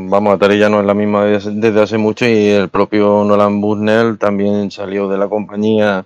[0.09, 4.17] vamos, Atari ya no es la misma desde, hace mucho y el propio Nolan Bushnell
[4.17, 6.05] también salió de la compañía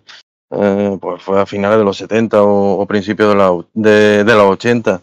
[0.51, 4.51] eh, pues fue a finales de los 70 o, principios de, la, de, de, los
[4.51, 5.01] 80.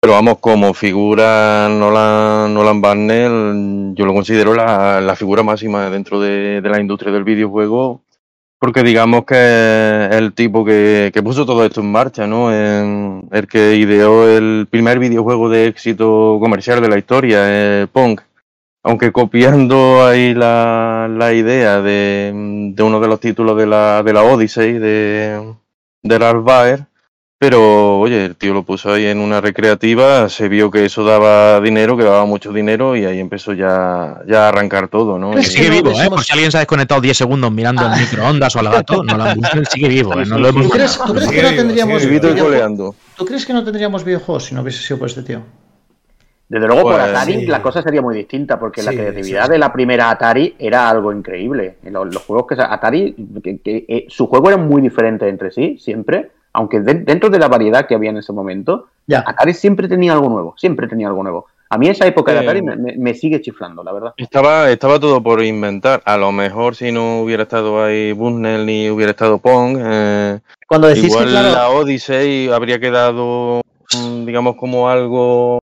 [0.00, 6.20] Pero vamos, como figura Nolan, Nolan Barnell, yo lo considero la, la figura máxima dentro
[6.20, 8.02] de, de, la industria del videojuego,
[8.60, 12.52] porque digamos que el tipo que, que puso todo esto en marcha, ¿no?
[12.52, 18.20] El que ideó el primer videojuego de éxito comercial de la historia, el Pong
[18.82, 24.12] aunque copiando ahí la, la idea de, de, uno de los títulos de la, de
[24.12, 25.54] la Odyssey de,
[26.02, 26.86] de Ralph Baer,
[27.40, 31.58] pero oye, el tío lo puso ahí en una recreativa, se vio que eso daba
[31.62, 35.30] dinero, que daba mucho dinero y ahí empezó ya, ya a arrancar todo, ¿no?
[35.30, 36.10] Pero sigue vivo, ¿eh?
[36.10, 39.16] Por si alguien se ha desconectado 10 segundos mirando el microondas o al gato, no
[39.16, 39.34] la
[39.70, 40.26] sigue vivo, ¿eh?
[40.26, 42.02] No lo hemos ¿Tú crees, ¿tú crees que no tendríamos
[43.16, 45.40] ¿Tú crees que no tendríamos videojuegos si no hubiese sido por este tío?
[46.46, 47.46] Desde luego, por Pues, Atari sí.
[47.46, 49.52] la cosa sería muy distinta, porque la creatividad sí.
[49.52, 51.78] de la primera Atari era algo increíble.
[51.84, 55.50] En Los, los juegos que Atari, que, que, eh, su juego era muy diferente entre
[55.52, 59.24] sí, siempre, aunque de- dentro de la variedad que había en ese momento, Ya.
[59.26, 61.46] Atari siempre tenía algo nuevo, siempre tenía algo nuevo.
[61.68, 62.40] A mí esa época de.
[62.40, 64.14] Atari me, sigue chiflando, la verdad.
[64.16, 66.02] Estaba, estaba todo por inventar.
[66.04, 70.88] A lo mejor si no hubiera estado ahí Busnell ni hubiera estado Pong, eh, Cuando
[70.88, 73.62] decís igual que, claro, la Odyssey habría quedado,
[73.96, 75.60] mm, digamos, como algo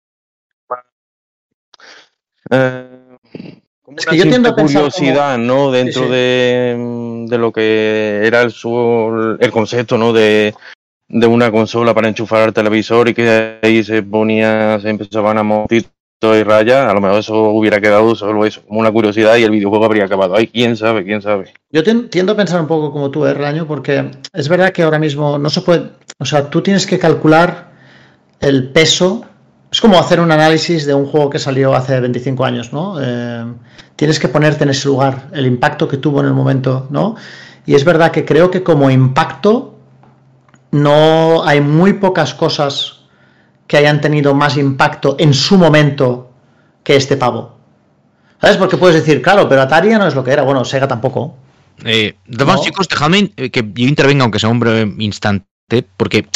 [2.51, 3.19] eh,
[3.95, 5.71] como Es una que yo tiendo a curiosidad, ¿no?
[5.71, 6.11] Dentro sí.
[6.11, 10.13] De, mm, de lo que era el, su- el concepto, ¿no?
[10.13, 10.55] De,
[11.09, 15.43] de una consola para enchufar al televisor y que ahí se ponía, se empezaban a
[15.43, 15.81] montar
[16.25, 19.51] y rayas, a lo mejor eso hubiera quedado solo eso, como una curiosidad y el
[19.51, 20.47] videojuego habría acabado ahí.
[20.47, 21.05] ¿Quién sabe?
[21.05, 21.53] ¿Quién sabe?
[21.71, 23.67] Yo tien- tiendo a pensar un poco como tú, ¿eh, Relaño?
[23.67, 25.91] Porque es verdad que ahora mismo no se puede.
[26.21, 27.73] O sea, tú tienes que calcular
[28.39, 29.25] el peso.
[29.73, 32.97] Es como hacer un análisis de un juego que salió hace 25 años, ¿no?
[33.01, 33.45] Eh,
[33.97, 37.17] tienes que ponerte en ese lugar, el impacto que tuvo en el momento, ¿no?
[37.65, 39.79] Y es verdad que creo que como impacto
[40.73, 42.99] no hay muy pocas cosas
[43.67, 46.31] que hayan tenido más impacto en su momento
[46.85, 47.57] que este pavo.
[48.43, 48.59] ¿Sabes?
[48.59, 50.43] Porque puedes decir, claro, pero Atari no es lo que era.
[50.43, 51.37] Bueno, Sega tampoco.
[51.85, 52.63] Eh, No.
[52.63, 55.47] chicos, dejadme que yo intervenga, aunque sea un breve instante,
[55.97, 56.27] porque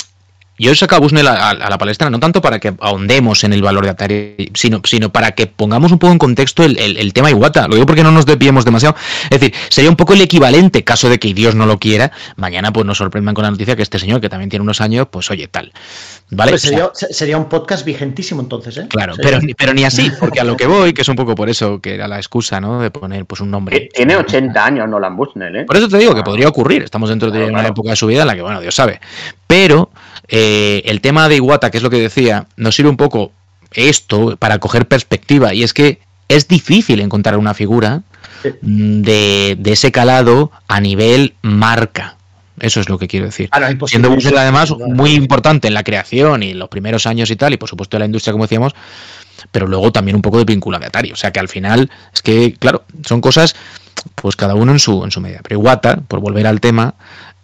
[0.58, 3.44] yo he sacado a Busnell a, a- a la palestra no tanto para que ahondemos
[3.44, 6.78] en el valor de Atari, sino, sino para que pongamos un poco en contexto el,
[6.78, 7.68] el- el tema Iwata.
[7.68, 8.96] Lo digo porque no nos desviemos demasiado.
[9.30, 12.72] Es decir, sería un poco el equivalente, caso de que Dios no lo quiera, mañana
[12.72, 15.30] pues nos sorprendan con la noticia que este señor, que también tiene unos años, pues
[15.30, 15.72] oye, tal.
[16.30, 16.52] ¿Vale?
[16.52, 18.86] Pues O sea, sería, se- sería un podcast vigentísimo entonces, ¿eh?
[18.88, 21.16] Claro, Sería- pero, ni- pero ni así, porque a lo que voy, que es un
[21.16, 22.80] poco por eso que era la excusa, ¿no?
[22.80, 23.76] De poner pues un nombre.
[23.76, 25.64] Eh, Tiene 80 años Nolan Bushnell, ¿eh?
[25.64, 26.82] Por eso te digo que podría ocurrir.
[26.82, 29.00] Estamos dentro de una época de su vida en la que, bueno, Dios sabe.
[29.46, 29.90] Pero
[30.28, 33.32] eh, el tema de Iwata, que es lo que decía, nos sirve un poco
[33.72, 35.54] esto para coger perspectiva.
[35.54, 38.02] Y es que es difícil encontrar una figura
[38.62, 42.16] mm, de, de ese calado a nivel marca.
[42.60, 43.48] Eso es lo que quiero decir.
[43.52, 43.70] Ah.
[43.86, 47.56] Siendo además muy importante en la creación y en los primeros años y tal, y
[47.56, 48.74] por supuesto en la industria, como decíamos,
[49.50, 51.12] pero luego también un poco de vínculo de Atari.
[51.12, 53.54] O sea que al final es que, claro, son cosas,
[54.14, 55.40] pues cada uno en su, en su medida.
[55.42, 56.94] Pero Iwata, por volver al tema,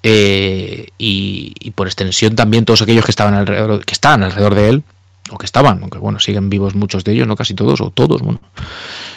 [0.02, 4.82] eh, y, por extensión también todos aquellos que estaban alrededor, que estaban alrededor de él,
[5.30, 8.22] o que estaban, aunque bueno, siguen vivos muchos de ellos, no casi todos, o todos,
[8.22, 8.40] bueno.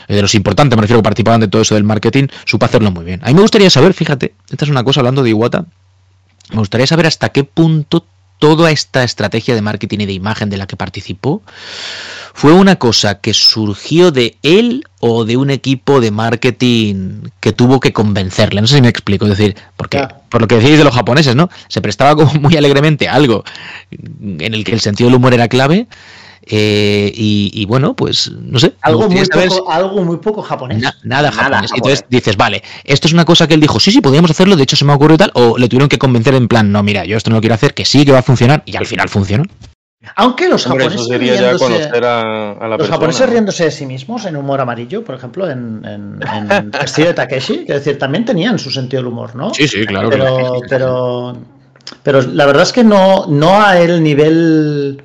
[0.07, 3.03] eh, De los importantes, me refiero, participaban de todo eso del marketing, supo hacerlo muy
[3.03, 3.19] bien.
[3.23, 5.65] A mí me gustaría saber, fíjate, esta es una cosa hablando de Iwata,
[6.51, 8.05] me gustaría saber hasta qué punto
[8.39, 11.41] toda esta estrategia de marketing y de imagen de la que participó
[12.33, 17.79] fue una cosa que surgió de él o de un equipo de marketing que tuvo
[17.79, 18.59] que convencerle.
[18.59, 20.17] No sé si me explico, es decir, porque Claro.
[20.29, 21.49] por lo que decís de los japoneses, ¿no?
[21.69, 23.45] Se prestaba como muy alegremente a algo
[23.91, 25.87] en el que el sentido del humor era clave.
[26.47, 28.73] Eh, y, y bueno, pues no sé.
[28.81, 30.79] Algo muy, poco, algo muy poco japonés.
[30.79, 31.71] Na- nada Nada japonés.
[31.71, 31.71] japonés.
[31.75, 34.63] Entonces dices, vale, esto es una cosa que él dijo, sí, sí, podríamos hacerlo, de
[34.63, 37.05] hecho se me ocurrió y tal, o le tuvieron que convencer en plan, no, mira,
[37.05, 39.09] yo esto no lo quiero hacer, que sí, que va a funcionar, y al final
[39.09, 39.43] funcionó.
[40.17, 42.93] Aunque los Hombre, japoneses eso sería ya riéndose, conocer a, a la los persona.
[42.95, 46.19] japoneses riéndose de sí mismos en humor amarillo, por ejemplo, en, en,
[46.51, 49.51] en castillo de Takeshi, que es decir, también tenían su sentido del humor, ¿no?
[49.55, 50.09] Sí, sí, claro.
[50.11, 51.37] pero, pero,
[52.03, 55.01] pero la verdad es que no, no a el nivel,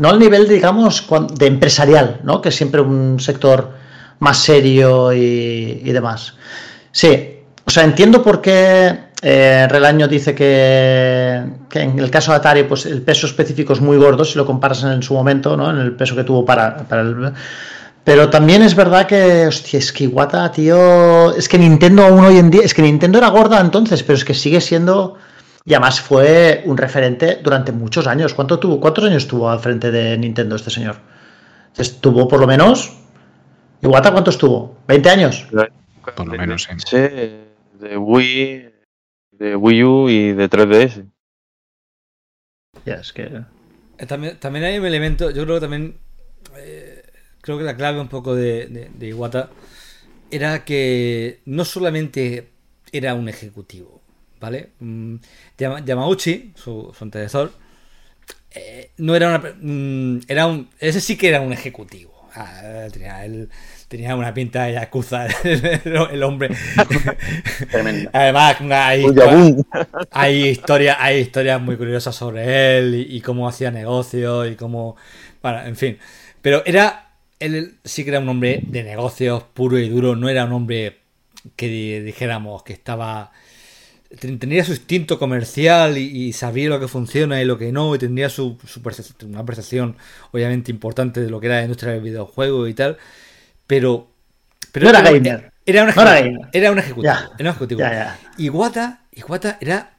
[0.00, 2.40] no al nivel, digamos, de empresarial, ¿no?
[2.40, 3.72] Que es siempre un sector
[4.20, 6.36] más serio y, demás.
[6.90, 12.38] Sí, o sea, entiendo por qué eh, Relaño dice que, que en el caso de
[12.38, 15.68] Atari, pues el peso específico es muy gordo si lo comparas en, su momento, ¿no?
[15.68, 17.34] En el peso que tuvo para, para el.
[18.02, 21.36] Pero también es verdad que, hostia, es que Iwata, tío.
[21.36, 22.62] Es que Nintendo aún hoy en día.
[22.64, 25.18] Es que Nintendo era gorda entonces, pero es que sigue siendo.
[25.64, 28.34] Y además fue un referente durante muchos años.
[28.34, 30.96] ¿Cuánto tuvo, ¿Cuántos años estuvo al frente de Nintendo este señor?
[31.76, 32.96] Estuvo por lo menos.
[33.82, 34.78] ¿Iwata cuánto estuvo?
[34.88, 35.46] ¿20 años?
[36.16, 36.72] Por lo menos, sí.
[36.78, 38.70] Sí, de Wii,
[39.32, 41.06] de Wii U y de 3DS.
[42.84, 43.22] Ya, es que.
[43.98, 45.98] Eh, También, también hay un elemento, yo creo que también,
[46.56, 47.02] eh,
[47.40, 49.50] creo que la clave un poco de, de, de Iwata
[50.30, 52.50] era que no solamente
[52.92, 53.99] era un ejecutivo,
[54.40, 54.70] ¿vale?
[54.80, 55.16] Mm,
[55.58, 57.52] Yama- Yamauchi, su, su antecesor,
[58.52, 59.54] eh, no era una...
[59.60, 62.10] mm, era un, ese sí que era un ejecutivo.
[62.34, 63.48] Ah, tenía, él,
[63.88, 65.82] tenía una pinta de yakuza el,
[66.12, 66.50] el hombre.
[67.70, 68.10] Tremendo.
[68.12, 69.04] Además, hay,
[70.10, 74.96] hay historias, hay historias muy curiosas sobre él y, y cómo hacía negocios y cómo.
[75.42, 75.98] Bueno, en fin.
[76.42, 77.06] Pero era.
[77.38, 80.14] Él sí que era un hombre de negocios puro y duro.
[80.14, 80.98] No era un hombre
[81.56, 83.32] que di- dijéramos que estaba
[84.18, 88.28] tenía su instinto comercial y, sabía lo que funciona y lo que no, y tendría
[88.28, 88.58] su,
[89.24, 89.96] una percepción
[90.32, 92.96] obviamente importante de lo que era la industria del videojuego y tal,
[93.66, 94.08] pero...
[94.72, 95.52] pero no era gamer.
[95.64, 96.32] Era un ejecutivo.
[96.52, 97.80] Era un ejecutivo.
[98.36, 99.96] Y Wata, y Wata era...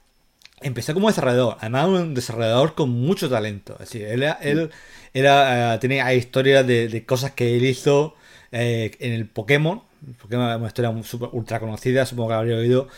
[0.64, 3.74] Empezó como desarrollador, además un desarrollador con mucho talento.
[3.74, 4.70] Es decir, él, él
[5.12, 8.16] era, eh, tenía historias de, cosas que él hizo
[8.52, 9.82] eh, en el Pokémon.
[10.22, 12.90] Pokémon es una historia super, ultra conocida, supongo que habría oído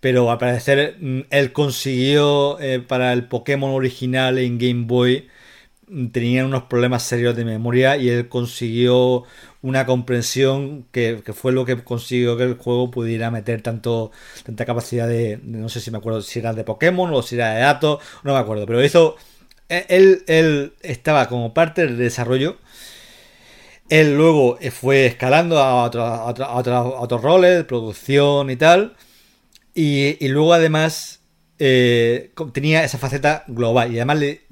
[0.00, 5.28] pero al parecer mm, él consiguió eh, para el Pokémon original en Game Boy
[5.88, 9.24] mm, tenían unos problemas serios de memoria y él consiguió
[9.62, 14.12] una comprensión que, fue lo que consiguió que el juego pudiera meter tanto
[14.44, 17.54] tanta capacidad de, no sé si me acuerdo si era de Pokémon o si era
[17.54, 19.16] de datos no me acuerdo pero hizo
[19.68, 22.56] e, él, él estaba como parte del desarrollo.
[23.90, 28.96] Él luego fue escalando a, a, a otros roles producción y tal
[29.80, 31.20] y, luego además
[31.60, 33.92] eh, tenía esa faceta global.
[33.92, 34.42] Y además le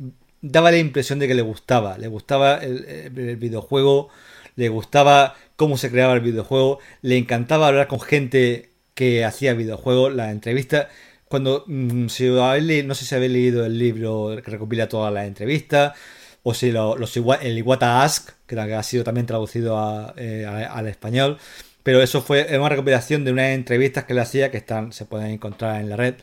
[0.41, 4.09] daba la impresión de que le gustaba, le gustaba el, videojuego,
[4.55, 10.15] le gustaba cómo se creaba el videojuego, le encantaba hablar con gente que hacía videojuegos,
[10.15, 10.91] la entrevista.
[11.27, 15.99] Cuando mm, si no sé si habéis leído el libro que recopila todas las entrevistas
[16.45, 21.39] o si lo, los el Iwata Ask que ha sido también traducido eh, al español
[21.87, 25.31] pero eso fue una recopilación de unas entrevistas que le hacía que están se pueden
[25.31, 26.17] encontrar en la red.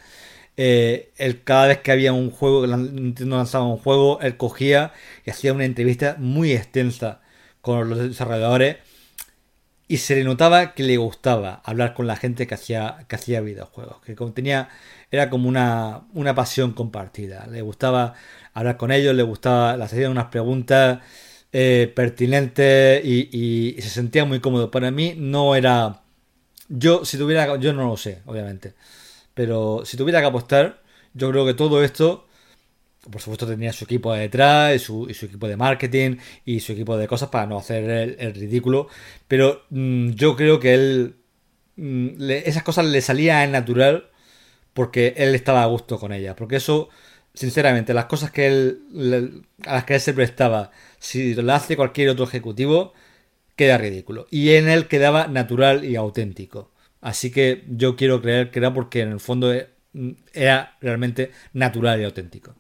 [0.58, 4.92] Eh, él, cada vez que había un juego, Nintendo lanzaba un juego, él cogía
[5.26, 7.22] y hacía una entrevista muy extensa
[7.62, 8.78] con los desarrolladores
[9.88, 13.40] y se le notaba que le gustaba hablar con la gente que hacía, que hacía
[13.40, 14.68] videojuegos, que tenía,
[15.12, 18.16] era como una, una pasión compartida, le gustaba
[18.54, 21.00] hablar con ellos, le gustaba, le hacían unas preguntas
[21.56, 24.72] eh, pertinente y, se sentía muy cómodo.
[24.72, 26.02] Para mí no era...
[26.68, 27.58] Yo, si tuviera...
[27.58, 28.74] Yo no lo sé, obviamente.
[29.36, 30.82] Pero si tuviera que apostar,
[31.14, 32.28] yo creo que todo esto...
[33.10, 37.08] Por supuesto tenía su equipo detrás y su, equipo de marketing y su equipo de
[37.08, 38.88] cosas para no hacer el, ridículo.
[39.28, 41.16] Pero mm, yo creo que él...
[41.76, 44.10] Mm, esas cosas le salían natural
[44.74, 46.36] porque él estaba a gusto con ellas.
[46.36, 46.90] Porque eso,
[47.34, 50.72] sinceramente, las cosas que él, a las que él se prestaba
[51.04, 52.94] si lo hace cualquier otro ejecutivo,
[53.58, 54.26] queda ridículo.
[54.32, 56.72] Y en él quedaba natural y auténtico.
[57.02, 59.54] Así que yo quiero creer que era porque en el fondo
[60.34, 62.56] era realmente natural y auténtico.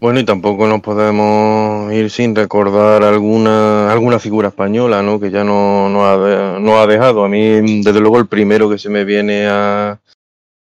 [0.00, 5.20] Bueno, y tampoco nos podemos ir sin recordar alguna alguna figura española, ¿no?
[5.20, 7.24] Que ya no, no ha dejado.
[7.24, 10.00] A mí, desde luego, el primero que se me viene a,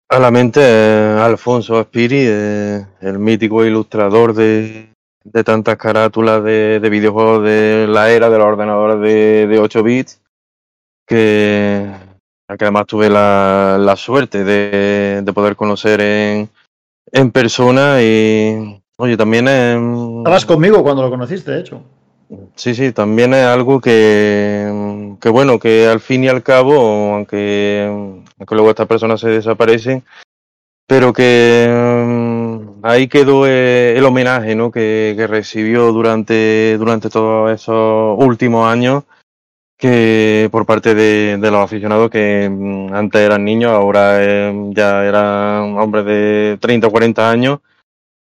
[0.09, 4.94] a la mente es Alfonso Aspiri, eh, el mítico ilustrador de,
[5.25, 10.21] de tantas carátulas de, videojuegos de la era de los ordenadores de, 8 bits
[11.07, 11.91] que,
[12.47, 16.49] además tuve la, suerte de, poder conocer en,
[17.11, 21.81] en persona y oye también estabas conmigo cuando lo conociste de hecho.
[22.55, 27.85] Sí sí también es algo que, que bueno que al fin y al cabo aunque,
[28.37, 30.03] aunque luego estas personas se desaparecen
[30.87, 31.67] pero que
[32.85, 34.71] ahí quedó eh, el homenaje ¿no?
[34.71, 39.03] que, recibió durante, durante todos esos últimos años
[39.77, 45.77] que por parte de, los aficionados que mm, antes eran niños, ahora eh, ya eran
[45.77, 47.59] hombres de 30 o 40 años,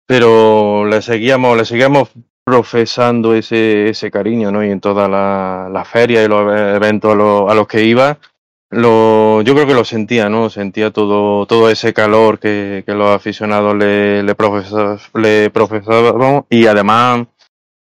[0.06, 2.10] pero le seguíamos, le seguíamos
[2.44, 4.64] profesando ese, ese cariño, ¿no?
[4.64, 8.18] Y en todas las la ferias y los eventos a los que iba,
[8.74, 10.50] lo, yo creo que lo sentía, ¿no?
[10.50, 14.34] Sentía todo, todo ese calor que, que los aficionados le, le,
[15.14, 17.26] le profesaban y además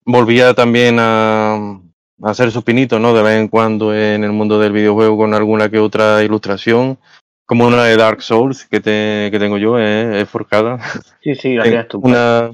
[0.05, 1.81] volvía también a, a,
[2.25, 3.13] hacer su pinito, ¿no?
[3.13, 6.99] De vez en cuando en el mundo del videojuego con alguna que otra ilustración,
[7.45, 10.79] como una de Dark Souls que, te, que tengo yo, eh, es forcada.
[11.23, 11.57] Sí, sí,
[11.95, 12.53] una,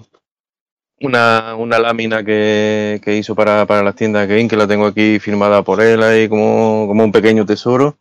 [1.01, 5.19] una, una lámina que, que hizo para, para las tiendas Game, que la tengo aquí
[5.19, 7.99] firmada por él ahí como, como un pequeño tesoro.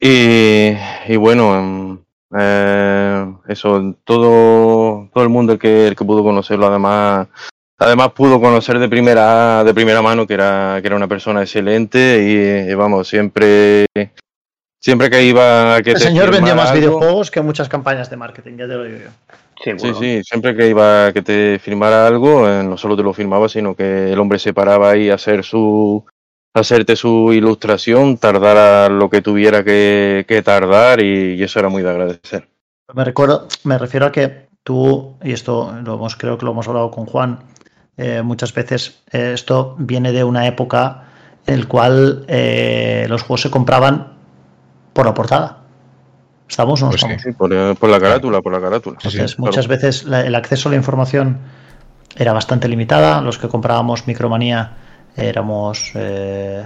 [0.00, 0.74] Y,
[1.08, 1.98] y bueno, em,
[2.38, 7.28] eh, eso, todo, todo el mundo el que, el que pudo conocerlo, además,
[7.76, 12.66] además pudo conocer de primera, de primera mano que era, que era una persona excelente
[12.68, 13.84] y, vamos, siempre,
[14.80, 15.90] siempre que iba a que...
[15.90, 19.10] El señor vendía más videojuegos que muchas campañas de marketing, ya te lo digo yo.
[19.62, 23.12] Sí, sí, siempre que iba a que te firmara algo, eh, no solo te lo
[23.12, 26.02] firmaba, sino que el hombre se paraba ahí a hacer su,
[26.54, 32.48] hacerte su ilustración, tardara lo que tuviera que, tardar y, eso era muy de agradecer.
[32.92, 36.66] Me recuerdo, me refiero a que tú, y esto lo hemos, creo que lo hemos
[36.68, 37.40] hablado con Juan
[37.96, 41.04] eh, muchas veces, eh, esto viene de una época
[41.46, 44.14] en la cual eh, los juegos se compraban
[44.92, 45.58] por la portada.
[46.48, 47.22] ¿Estamos o no Pues estamos?
[47.22, 48.96] sí, por, por la carátula, por la carátula.
[48.98, 51.38] Entonces, muchas veces la- el acceso a la información
[52.16, 53.20] era bastante limitada.
[53.20, 54.72] Los que comprábamos Micromanía
[55.16, 56.64] éramos, eh,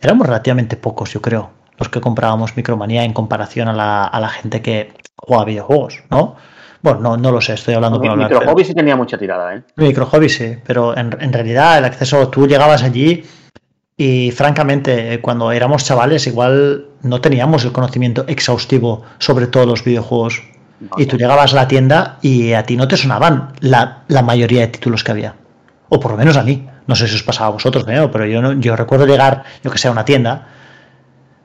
[0.00, 1.50] éramos relativamente pocos, yo creo.
[1.78, 6.36] Los que comprábamos Micromanía en comparación a la, a la gente que juega videojuegos, ¿no?
[6.82, 8.30] Bueno, no, no lo sé, estoy hablando por hablar.
[8.30, 9.62] Micro Hobby sí tenía mucha tirada, ¿eh?
[9.76, 13.22] Micro hobby sí, pero en, en realidad el acceso, tú llegabas allí
[13.96, 19.84] y francamente eh, cuando éramos chavales igual no teníamos el conocimiento exhaustivo sobre todos los
[19.84, 20.42] videojuegos
[20.96, 24.62] y tú llegabas a la tienda y a ti no te sonaban la, la mayoría
[24.62, 25.34] de títulos que había.
[25.90, 26.66] O por lo menos a mí.
[26.90, 29.78] No sé si os pasaba a vosotros, pero yo, no- yo recuerdo llegar, yo que
[29.78, 30.34] sé, a una tienda,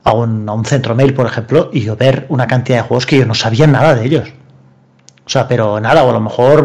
[0.04, 3.06] a un, a un centro mail, por ejemplo, y yo ver una cantidad de juegos
[3.06, 4.28] que yo no sabía nada de ellos.
[5.24, 6.64] O sea, pero nada, o a lo mejor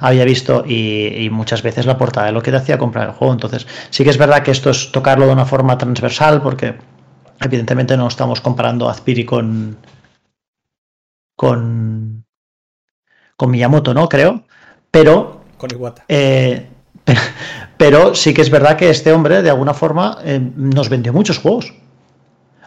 [0.00, 3.14] había visto y, y muchas veces la portada de lo que te hacía comprar el
[3.14, 3.32] juego.
[3.34, 6.74] Entonces, sí que es verdad que esto es tocarlo de una forma transversal, porque
[7.40, 9.76] evidentemente no estamos comparando Azpiri con.
[11.36, 12.24] con.
[13.36, 14.08] con Miyamoto, ¿no?
[14.08, 14.44] Creo.
[14.90, 15.40] Pero.
[15.58, 16.04] Con Iwata.
[16.08, 16.68] eh,
[17.76, 21.38] pero sí que es verdad que este hombre, de alguna forma, eh, nos vendió muchos
[21.38, 21.72] juegos.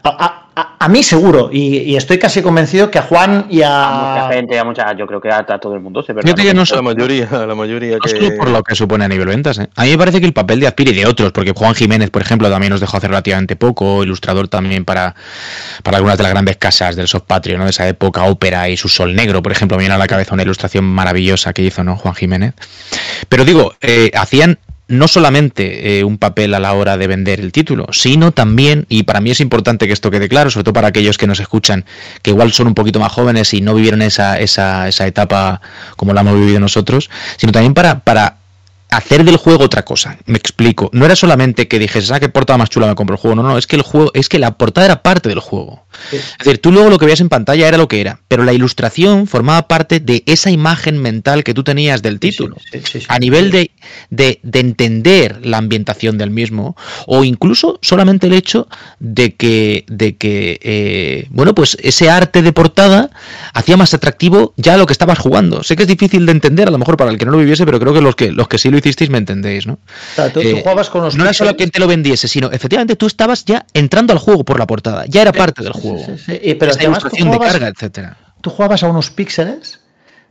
[0.03, 0.46] A, a-
[0.87, 4.31] a- mí seguro, y, y estoy casi convencido que a Juan y A mucha a.
[4.33, 6.21] gente, a mucha, yo creo que a, a todo el mundo se ve.
[6.23, 8.31] Fíjate que no La mayoría, la mayoría no solo que...
[8.31, 9.59] por lo que supone a nivel ventas.
[9.59, 9.69] ¿eh?
[9.75, 12.09] A mí me parece que el papel de Azpiri y de otros, porque Juan Jiménez,
[12.09, 15.15] por ejemplo, también nos dejó hace relativamente poco, ilustrador también para,
[15.83, 17.63] para algunas de las grandes casas del soft patrio, ¿no?
[17.65, 20.33] De esa época, ópera y su sol negro, por ejemplo, me viene a la cabeza
[20.33, 21.97] una ilustración maravillosa que hizo, ¿no?
[21.97, 22.53] Juan Jiménez.
[23.29, 27.51] Pero digo, eh, hacían no solamente eh, un papel a la hora de vender el
[27.51, 30.87] título, sino también, y para mí es importante que esto quede claro, sobre todo para
[30.87, 31.85] aquellos que nos escuchan,
[32.21, 35.61] que igual son un poquito más jóvenes y no vivieron esa, esa, esa etapa
[35.95, 38.37] como la hemos vivido nosotros, sino también para, para
[38.89, 40.17] hacer del juego otra cosa.
[40.25, 40.89] Me explico.
[40.93, 43.35] No era solamente que dijes, ah, qué portada más chula me compro el juego.
[43.35, 45.85] No, no, es que el juego, es que la portada era parte del juego.
[46.11, 48.53] Es decir, tú luego lo que veías en pantalla era lo que era, pero la
[48.53, 52.57] ilustración formaba parte de esa imagen mental que tú tenías del título.
[52.71, 53.05] Sí, sí, sí.
[53.09, 53.71] A nivel de,
[54.09, 56.75] de, de entender la ambientación del mismo,
[57.07, 58.67] o incluso solamente el hecho
[58.99, 63.09] de que, de que eh, bueno, pues ese arte de portada
[63.53, 65.63] hacía más atractivo ya lo que estabas jugando.
[65.63, 67.65] Sé que es difícil de entender, a lo mejor para el que no lo viviese,
[67.65, 69.73] pero creo que los que, los que sí lo hicisteis me entendéis, ¿no?
[69.73, 69.79] O
[70.15, 72.51] sea, tú, tú Eh, jugabas con los no era solo que te lo vendiese, sino
[72.51, 76.17] efectivamente tú estabas ya entrando al juego por la portada, ya era parte del juego.
[76.17, 78.17] Sí, sí, pero además tú ilustración de jugabas, carga, etcétera.
[78.41, 79.81] tú jugabas a unos píxeles,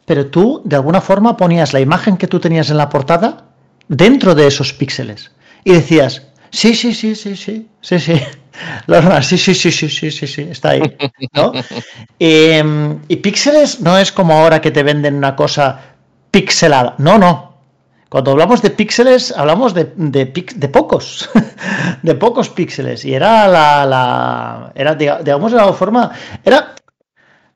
[0.04, 3.46] pero tú de alguna forma ponías la imagen que tú tenías en la portada
[3.88, 5.32] dentro de esos píxeles
[5.64, 8.20] y decías, sí, sí, sí, sí, sí, sí, sí.
[8.86, 10.82] Lorna, sí, sí, sí, sí, sí, sí, sí, está ahí.
[11.34, 11.52] ¿no?
[12.18, 12.64] Eh,
[13.08, 15.80] y píxeles no es como ahora que te venden una cosa
[16.30, 16.94] pixelada.
[16.98, 17.55] No, no.
[18.08, 21.28] Cuando hablamos de píxeles, hablamos de, de, de pocos,
[22.02, 23.04] de pocos píxeles.
[23.04, 26.10] Y era la, la era, diga- digamos, de alguna forma,
[26.44, 26.74] era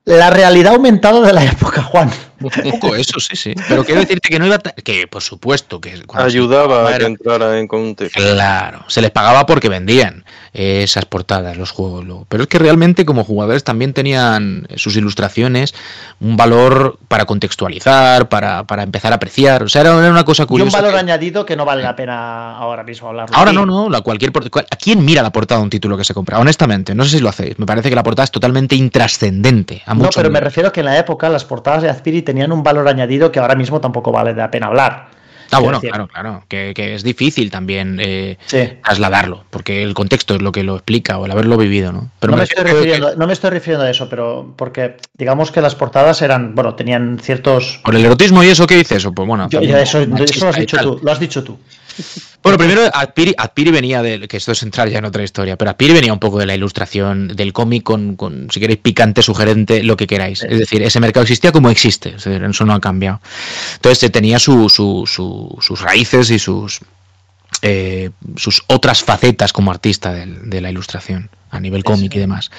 [0.03, 2.09] la realidad aumentada de la época, Juan.
[2.41, 3.53] Un poco eso, sí, sí.
[3.69, 7.59] Pero quiero decirte que no iba que por supuesto que Ayudaba a era- que entrara
[7.59, 8.19] en contexto.
[8.19, 12.03] Claro, se les pagaba porque vendían eh, esas portadas, los juegos.
[12.05, 12.25] luego.
[12.29, 15.73] Pero es que realmente como jugadores también tenían sus ilustraciones
[16.19, 19.63] un valor para contextualizar, para, para empezar a apreciar.
[19.63, 20.77] O sea, era era una cosa Y un curiosa.
[20.77, 23.29] valor que- añadido que no vale la pena ahora mismo hablar.
[23.33, 24.31] Ahora no, no, la cualquier
[24.69, 26.39] ¿A quién mira la portada de un título que se compra?
[26.39, 27.57] Honestamente, no sé si lo hacéis.
[27.59, 29.81] Me parece que la portada es totalmente intrascendente.
[29.85, 32.21] a No, muchos pero me refiero a que en la época las portadas de Azpiri
[32.21, 35.09] tenían un valor añadido que ahora mismo tampoco vale la pena hablar.
[35.51, 36.43] Ah, bueno, decir, claro, claro.
[36.47, 38.69] Que, que es difícil también eh, Sí.
[38.83, 42.09] trasladarlo, porque el contexto es lo que lo explica o el haberlo vivido, ¿no?
[42.19, 45.51] Pero no, me estoy que- refiriendo, no me estoy refiriendo a eso, pero porque digamos
[45.51, 47.79] que las portadas eran, bueno, tenían ciertos...
[47.83, 49.05] ¿Por el erotismo y eso qué dices?
[49.05, 51.57] O pues bueno, Yo- yo eso, eso lo has dicho tú, lo has dicho tú.
[52.43, 55.71] Bueno, primero Adpiri, Adpiri venía de, que esto es entrar ya en otra historia, pero
[55.71, 59.83] Adpiri venía un poco de la ilustración del cómic con, con, si queréis, picante, sugerente,
[59.83, 60.41] lo que queráis.
[60.43, 63.21] Es decir, ese mercado existía como existe, eso no ha cambiado.
[63.75, 66.79] Entonces eh, tenía su, su- su- sus raíces y sus,
[67.61, 72.49] eh, sus otras facetas como artista de, la ilustración a nivel cómic y demás.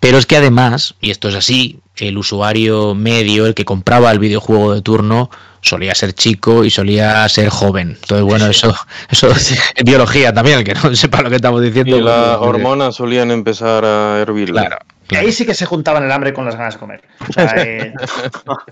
[0.00, 4.18] Pero es que además, y esto es así, el usuario medio, el que compraba el
[4.18, 5.30] videojuego de turno,
[5.62, 7.90] solía ser chico y solía ser joven.
[8.00, 8.74] Entonces, bueno, eso,
[9.10, 9.30] eso
[9.74, 11.96] es biología también, el que no sepa lo que estamos diciendo.
[11.96, 14.50] Y las pues, hormonas solían empezar a hervir.
[14.50, 14.78] Claro.
[15.10, 17.02] Y ahí sí que se juntaban el hambre con las ganas de comer.
[17.28, 17.92] O sea, eh,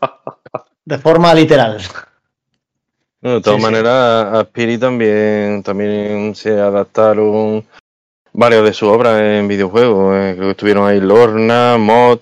[0.84, 1.78] de forma literal.
[3.20, 3.70] No, de todas Sí, sí.
[3.72, 7.66] maneras, a Spiri también, también se adaptaron
[8.32, 10.14] varias de sus obras en videojuegos.
[10.16, 12.20] eh, creo que estuvieron ahí Lorna, Mod.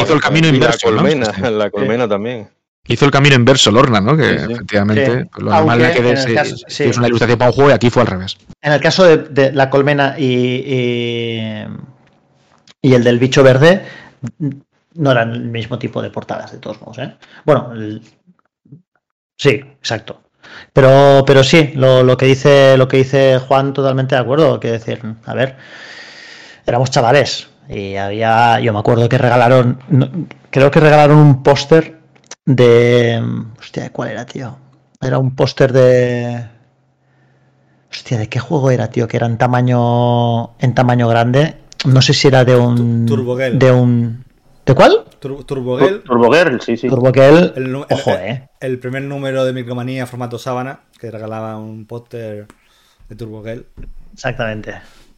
[0.00, 2.48] Hizo el camino y inverso, La colmena, la colmena también.
[2.88, 4.16] Hizo el camino inverso Lorna, ¿no?
[4.16, 4.52] Que Sí, sí.
[4.52, 5.28] efectivamente Sí.
[5.32, 6.10] pues, lo normal era que
[6.90, 8.36] es una ilustración para un juego y aquí fue al revés.
[8.60, 11.64] En el caso de, de la colmena y, y,
[12.82, 13.84] y el del bicho verde,
[14.94, 16.98] no eran el mismo tipo de portadas, de todos modos.
[16.98, 17.14] ¿eh?
[17.44, 17.72] Bueno,
[19.36, 20.22] sí, exacto.
[20.72, 24.60] Pero, pero sí, lo, lo, que dice, lo que dice Juan, totalmente de acuerdo.
[24.60, 25.56] Que decir, a ver,
[26.66, 29.78] éramos chavales y había, yo me acuerdo que regalaron,
[30.50, 32.01] creo que regalaron un póster
[32.44, 33.22] de,
[33.58, 34.56] hostia, ¿cuál era, tío?
[35.00, 36.46] Era un póster de,
[37.90, 39.08] hostia, ¿de qué juego era, tío?
[39.08, 41.56] Que era en tamaño, en tamaño grande.
[41.84, 44.24] No sé si era de un, de un,
[44.64, 45.04] ¿De cuál?
[45.18, 46.02] Tur Turbogirl.
[46.04, 46.88] Turbogirl, sí, sí.
[46.88, 47.52] Turbogirl.
[47.56, 48.48] El, Ojo, eh.
[48.60, 52.46] El primer número de Micromanía formato sábana, que regalaba un póster
[53.08, 53.66] de Turbogirl.
[54.12, 54.74] Exactamente.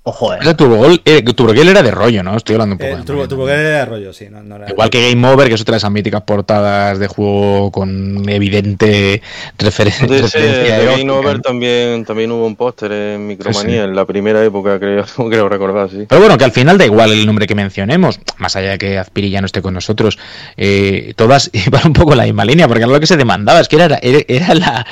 [0.06, 0.54] Ojo, eh.
[0.54, 2.36] Turbogel, era de rollo, ¿no?
[2.36, 2.94] Estoy hablando un poco.
[2.94, 4.28] El Turbo, era de rollo, sí.
[4.68, 9.22] Igual que Game Over, que es otra de esas míticas portadas de juego con evidente
[9.56, 10.06] referencia.
[10.06, 15.06] de Game Over también, también hubo un póster en Micromanía, en la primera época, creo,
[15.30, 16.04] creo recordar, sí.
[16.06, 18.98] Pero bueno, que al final da igual el nombre que mencionemos, más allá de que
[18.98, 20.18] Azpiri ya no esté con nosotros,
[20.58, 23.68] eh, todas iban un poco en la misma línea, porque lo que se demandaba es
[23.68, 24.86] que era, era, la,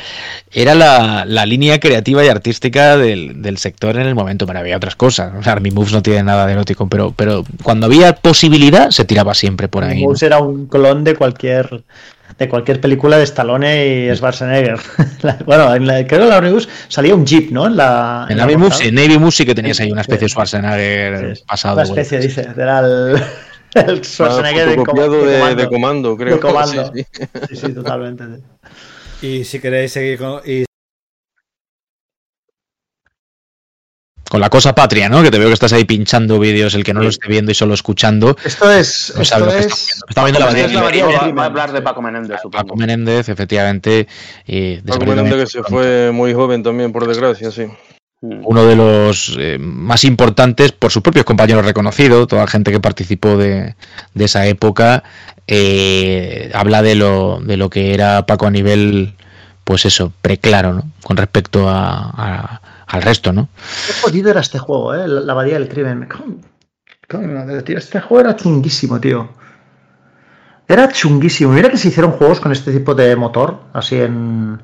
[0.51, 4.79] era la, la línea creativa y artística del, del sector en el momento, pero había
[4.79, 5.33] otras cosas cosas.
[5.37, 9.05] O sea, Army Moves no tiene nada de erótico, pero, pero cuando había posibilidad se
[9.05, 10.01] tiraba siempre por ahí.
[10.01, 11.83] Moves era un clon de cualquier
[12.39, 14.79] de cualquier película de Stallone y Schwarzenegger.
[15.45, 17.67] bueno, en creo que en la Army Moves salía un jeep, ¿no?
[17.67, 20.29] En la en, Navy Moves, en Navy Moves sí que tenías ahí una especie de
[20.29, 21.75] Schwarzenegger pasado.
[21.75, 23.21] Una especie, dice, era el,
[23.75, 26.37] el Schwarzenegger de, de, de, comando, creo.
[26.37, 26.93] De comando.
[26.95, 27.05] Sí,
[27.49, 28.25] sí, sí totalmente.
[29.21, 30.65] Y si queréis seguir con, y
[34.33, 35.23] con la cosa patria, ¿no?
[35.23, 37.55] Que te veo que estás ahí pinchando vídeos, el que no lo esté viendo y
[37.55, 38.35] solo escuchando.
[38.43, 39.13] Esto es.
[39.15, 40.07] No sabe lo que está viendo.
[40.09, 41.37] Está viendo la variedad.
[41.37, 42.65] Va a hablar de Paco Menéndez, supongo.
[42.65, 44.09] Paco Menéndez, efectivamente.
[44.47, 47.67] Y Paco Menéndez que se fue muy joven también, por desgracia, sí.
[48.23, 48.41] Mm.
[48.45, 52.81] Uno de los eh, más importantes por sus propios compañeros reconocidos, toda la gente que
[52.81, 53.75] participó de,
[54.15, 55.05] de esa época,
[55.47, 59.13] eh, habla de lo, de lo que era Paco a nivel,
[59.65, 60.91] pues eso, preclaro, ¿no?
[61.03, 62.63] Con respecto a, a
[62.93, 63.49] al resto, ¿no?
[63.87, 65.09] Qué jodido era este juego, ¿eh?
[65.09, 66.07] La abadía del crimen.
[67.65, 69.31] Tío, este juego era chunguísimo, tío.
[70.69, 71.53] Era chunguísimo.
[71.53, 74.61] Mira que se hicieron juegos con este tipo de motor, así en,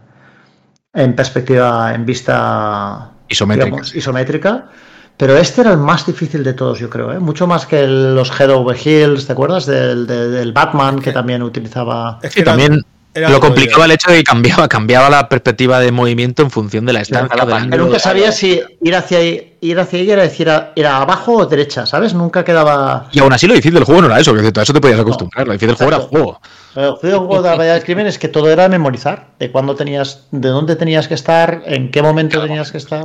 [0.93, 3.81] en perspectiva, en vista isométrica.
[3.95, 4.69] isométrica.
[5.17, 7.13] Pero este era el más difícil de todos, yo creo.
[7.13, 7.19] ¿eh?
[7.19, 9.65] Mucho más que los Head Over Hills, ¿te acuerdas?
[9.65, 12.19] Del, del, Batman, que también utilizaba.
[12.23, 12.85] Es que también
[13.29, 16.93] lo complicaba el hecho de que cambiaba, cambiaba la perspectiva de movimiento en función de
[16.93, 17.45] la estancia.
[17.77, 21.87] nunca sabía si ir hacia ahí, ir hacia ahí era decir era abajo o derecha,
[21.87, 22.15] ¿sabes?
[22.15, 23.09] Nunca quedaba.
[23.13, 25.01] Y aún así lo difícil del juego no era eso, que a eso te podías
[25.01, 25.47] acostumbrar.
[25.47, 26.41] lo difícil del juego era el juego.
[26.77, 30.29] El juego de la batalla del crimen es que todo era memorizar, de cuándo tenías,
[30.31, 33.05] de dónde tenías que estar, en qué momento tenías que estar.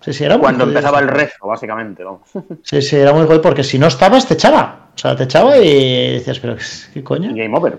[0.00, 2.22] Sí, sí, era Cuando empezaba el rezo, básicamente, ¿no?
[2.62, 4.90] Sí, sí, era muy jodido porque si no estabas te echaba.
[4.94, 6.56] O sea, te echaba y decías, pero
[6.94, 7.34] ¿qué coño?
[7.34, 7.78] Game over.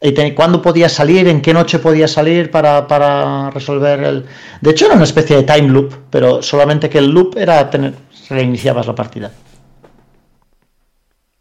[0.00, 1.26] ¿Y cuándo podías salir?
[1.26, 4.26] ¿En qué noche podías salir para, resolver el...?
[4.60, 7.94] De hecho era una especie de time loop, pero solamente que el loop era tener...
[8.28, 9.32] reiniciabas la partida.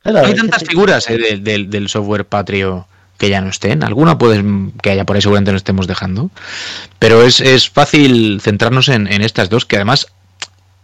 [0.03, 2.87] Hay tantas figuras eh, del software patrio
[3.17, 3.83] que ya no estén.
[3.83, 4.43] Alguna puede
[4.81, 6.31] que haya por ahí seguramente no estemos dejando.
[6.97, 10.07] Pero es, fácil centrarnos en, estas dos que además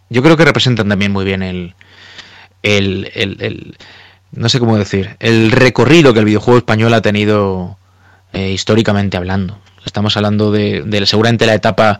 [0.09, 1.76] yo creo que representan también muy bien el,
[2.61, 3.78] el
[4.36, 7.77] no sé cómo decir, el recorrido que el videojuego español ha tenido
[8.34, 9.57] eh, históricamente hablando.
[9.86, 11.99] Estamos hablando de, seguramente la etapa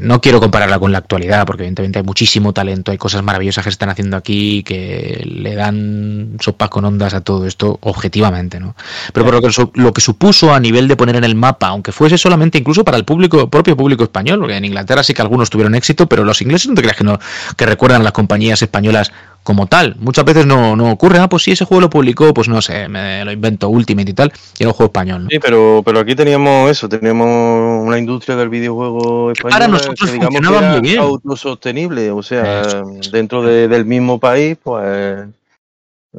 [0.00, 3.70] no quiero compararla con la actualidad, porque evidentemente hay muchísimo talento, hay cosas maravillosas que
[3.70, 8.74] se están haciendo aquí que le dan sopas con ondas a todo esto objetivamente, ¿no?
[9.12, 11.92] Pero por lo que, lo que supuso a nivel de poner en el mapa, aunque
[11.92, 15.48] fuese solamente incluso para el público, propio público español, porque en Inglaterra sí que algunos
[15.48, 17.20] tuvieron éxito, pero los ingleses no te creas que no,
[17.56, 19.12] que recuerdan las compañías españolas
[19.48, 19.96] como tal.
[19.98, 22.86] Muchas veces no, no ocurre, ah, pues si ese juego lo publicó, pues no sé,
[22.86, 25.24] me lo invento Ultimate y tal, y era un juego español.
[25.24, 25.30] ¿no?
[25.30, 30.18] Sí, pero, pero aquí teníamos eso, teníamos una industria del videojuego español Para nosotros que,
[30.18, 30.98] funcionaba muy bien.
[30.98, 35.28] autosostenible, o sea, dentro del mismo país, pues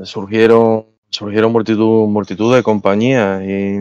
[0.06, 3.78] surgieron surgieron multitud, multitud de compañías y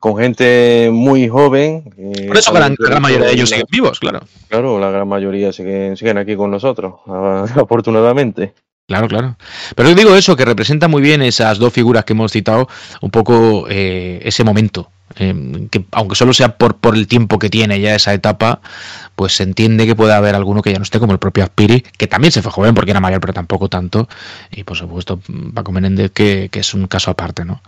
[0.00, 1.84] con gente muy joven.
[2.26, 4.22] Por eso la, gran mayoría de ellos siguen vivos, claro.
[4.48, 8.54] Claro, la gran mayoría siguen, siguen aquí con nosotros, afortunadamente.
[8.88, 9.36] Claro, claro.
[9.76, 12.68] Pero yo digo eso, que representa muy bien esas dos figuras que hemos citado,
[13.02, 17.48] un poco eh, ese momento Em, que aunque solo sea por, por el tiempo que
[17.48, 18.60] tiene ya esa etapa,
[19.16, 21.82] pues se entiende que puede haber alguno que ya no esté, como el propio Aspiri,
[21.96, 24.08] que también se fue joven porque era mayor, pero tampoco tanto,
[24.50, 25.18] y por supuesto
[25.54, 27.60] Paco Menéndez, que, es un caso aparte, ¿no?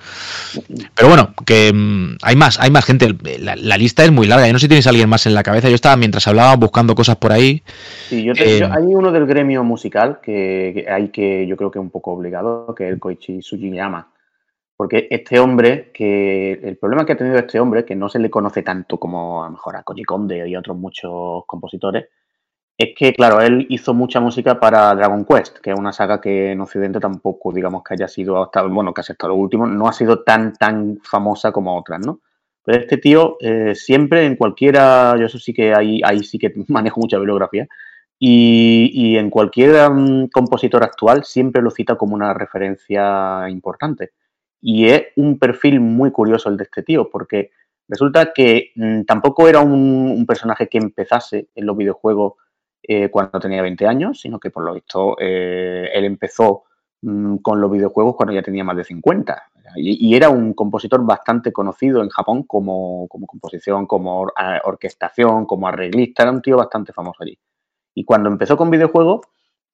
[0.95, 4.53] Pero bueno, que mm, hay más, hay más gente, la, lista es muy larga, yo
[4.53, 6.95] no sé si tienes a alguien más en la cabeza, yo estaba mientras hablaba buscando
[6.95, 7.63] cosas por ahí.
[8.09, 11.83] Sí, yo, eh, hay uno del gremio musical que, hay que yo creo que es
[11.83, 14.07] un poco obligado, que es el Koichi Sugiyama
[14.81, 18.31] porque este hombre, que el problema que ha tenido este hombre, que no se le
[18.31, 22.07] conoce tanto como a lo mejor a Koji Konde y otros muchos compositores,
[22.79, 26.53] es que, claro, él hizo mucha música para Dragon Quest, que es una saga que
[26.53, 29.93] en Occidente tampoco, digamos, que haya sido hasta, bueno, casi hasta lo último, no ha
[29.93, 32.21] sido tan, tan famosa como otras, ¿no?
[32.65, 36.55] Pero este tío, eh, siempre en cualquiera, yo eso sí que ahí, ahí sí que
[36.69, 37.69] manejo mucha bibliografía,
[38.19, 44.13] y, y en cualquier mm, compositor actual siempre lo cita como una referencia importante.
[44.61, 47.51] Y es un perfil muy curioso el de este tío, porque
[47.89, 52.35] resulta que mm, tampoco era un, personaje que empezase en los videojuegos
[52.83, 56.65] eh, cuando tenía 20 años, sino que por lo visto eh, él empezó
[57.03, 59.51] mm, con los videojuegos cuando ya tenía más de 50.
[59.77, 64.27] Y, era un compositor bastante conocido en Japón como, composición, como
[64.65, 67.39] orquestación, como arreglista, era un tío bastante famoso allí.
[67.95, 69.21] Y cuando empezó con videojuegos,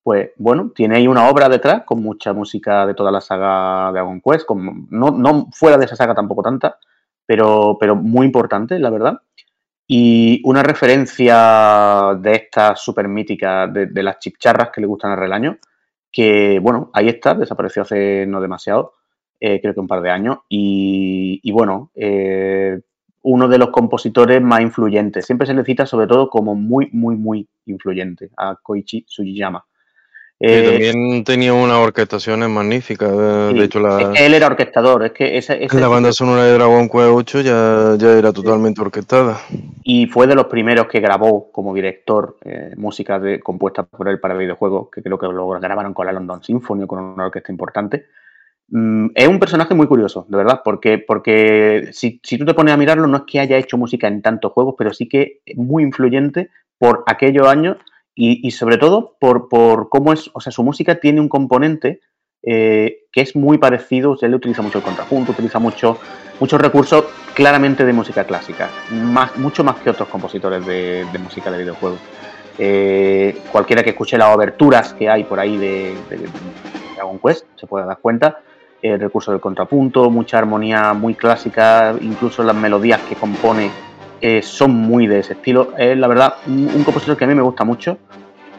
[0.06, 3.94] pues bueno, tiene ahí una obra detrás con mucha música de toda la saga de
[3.94, 6.78] Dragon Quest, no, no, fuera de esa saga tampoco tanta,
[7.26, 9.20] pero, pero muy importante, la verdad.
[9.84, 15.58] Y una referencia de estas super míticas, de, las chipcharras que le gustan al relaño,
[16.12, 18.92] que bueno, ahí está, desapareció hace no demasiado,
[19.40, 22.78] eh, creo que un par de años, y, bueno, eh,
[23.22, 25.26] uno de los compositores más influyentes.
[25.26, 29.66] Siempre se le cita sobre todo como muy, muy, muy influyente a Koichi Sugiyama.
[30.38, 33.10] Eh, también tenía unas orquestaciones magníficas.
[33.10, 35.04] De hecho, la, él era orquestador.
[35.06, 39.40] Es que esa, la banda sonora de Dragon Quest 8 ya, ya era totalmente orquestada.
[39.82, 44.20] Y fue de los primeros que grabó como director eh, música de, compuesta por él
[44.20, 48.06] para videojuegos, que creo que lo grabaron con la London Symphony, con una orquesta importante.
[48.68, 52.74] Mm, es un personaje muy curioso, de verdad, porque, porque si, si tú te pones
[52.74, 55.56] a mirarlo, no es que haya hecho música en tantos juegos, pero sí que es
[55.56, 57.78] muy influyente por aquellos años
[58.18, 62.00] y, sobre todo por, por, cómo es, o sea, su música tiene un componente
[62.42, 65.98] eh, que es muy parecido, él utiliza mucho el contrapunto, utiliza mucho,
[66.40, 67.04] muchos recursos
[67.34, 71.98] claramente de música clásica, más, mucho más que otros compositores de, música de videojuegos.
[72.58, 75.94] Eh, cualquiera que escuche las oberturas que hay por ahí de,
[76.94, 78.38] Dragon Quest se puede dar cuenta.
[78.80, 83.70] El recurso del contrapunto, mucha armonía muy clásica, incluso las melodías que compone
[84.20, 85.72] eh, son muy de ese estilo.
[85.76, 87.98] Es la verdad un, compositor que a mí me gusta mucho.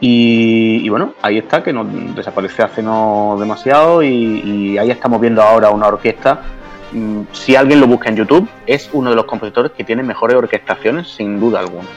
[0.00, 5.70] Y, bueno, ahí está, que nos desapareció hace no demasiado y, ahí estamos viendo ahora
[5.70, 6.42] una orquesta.
[6.92, 10.36] Mm, si alguien lo busca en YouTube, es uno de los compositores que tiene mejores
[10.36, 11.88] orquestaciones, sin duda alguna.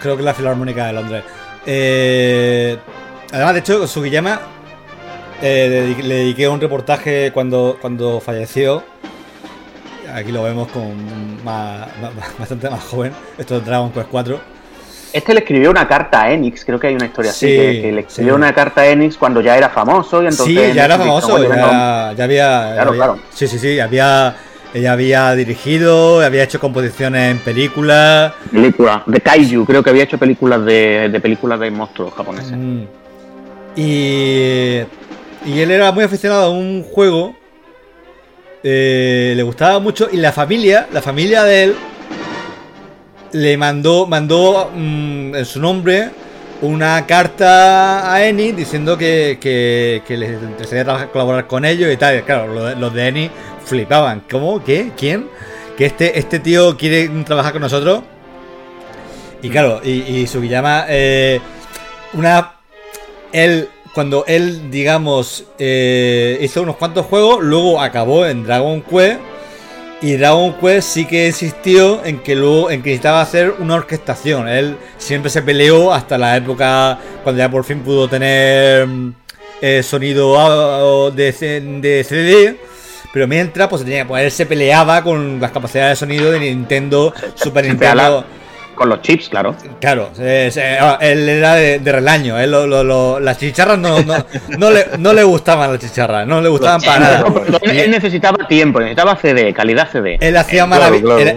[0.00, 1.24] Creo que es la Filarmónica de Londres.
[1.66, 2.78] Eh,
[3.32, 4.40] además, de hecho, Sugiyama
[5.42, 8.84] eh, le dediqué un reportaje cuando, cuando falleció
[10.14, 10.94] Aquí lo vemos con
[11.44, 13.12] bastante más joven.
[13.36, 14.40] Esto es Dragon Quest 4.
[15.12, 18.00] Este le escribió una carta a Enix, creo que hay una historia así, que, le
[18.02, 20.46] escribió una carta a Enix cuando ya era famoso y entonces...
[20.46, 22.72] Sí, ya era famoso, ya, había...
[22.74, 23.18] Claro, claro.
[23.32, 24.36] Sí, sí, sí, había...
[24.74, 28.34] Ella había dirigido, había hecho composiciones en películas.
[28.52, 32.52] Películas, de Kaiju, creo que había hecho películas de, películas de monstruos japoneses.
[32.52, 32.82] Mm.
[33.76, 34.82] Y,
[35.46, 37.34] y él era muy aficionado a un juego
[38.62, 41.76] eh, le gustaba mucho y la familia, la familia de él,
[43.32, 46.10] le mandó, mandó mm, en su nombre
[46.60, 52.22] una carta a Eni diciendo que, que, que les interesaría colaborar con ellos y tal.
[52.24, 53.30] Claro, los de Eni
[53.64, 54.24] flipaban.
[54.30, 54.62] ¿Cómo?
[54.64, 54.92] ¿Qué?
[54.96, 55.28] ¿Quién?
[55.76, 58.02] Que este, este tío quiere trabajar con nosotros.
[59.40, 61.40] Y claro, y, y Sugiyama, eh,
[62.14, 62.54] una.
[63.30, 69.20] Él cuando él, digamos, eh, hizo unos cuantos juegos, luego acabó en Dragon Quest.
[70.00, 74.48] Y Dragon Quest sí que insistió en que luego en que necesitaba hacer una orquestación.
[74.48, 78.86] Él siempre se peleó hasta la época cuando ya por fin pudo tener
[79.60, 82.56] eh, sonido de, de CD.
[83.12, 87.12] Pero mientras, pues, tenía, pues él se peleaba con las capacidades de sonido de Nintendo,
[87.34, 88.24] Super Nintendo.
[88.78, 89.56] Con los chips, claro.
[89.80, 92.38] Claro, ah, él era de, relaño.
[92.38, 92.52] Él,
[93.24, 93.96] las chicharras no,
[94.56, 97.24] no, le, no le gustaban las chicharras, no le gustaban para nada.
[97.62, 100.16] Él necesitaba tiempo, necesitaba CD, calidad CD.
[100.20, 100.68] Él hacía,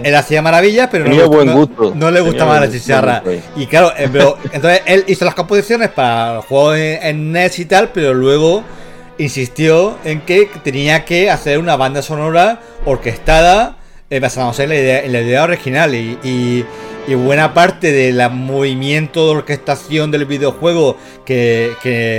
[0.04, 3.22] él, hacía maravillas, pero no, le, gustaban las chicharras.
[3.56, 7.64] Y claro, eh, pero, entonces él hizo las composiciones para el juego en, NES y
[7.64, 8.62] tal, pero luego
[9.18, 13.78] insistió en que tenía que hacer una banda sonora orquestada
[14.10, 16.64] eh, basada en la idea, en la idea original y y
[17.08, 21.72] buena parte del movimiento de orquestación del videojuego que,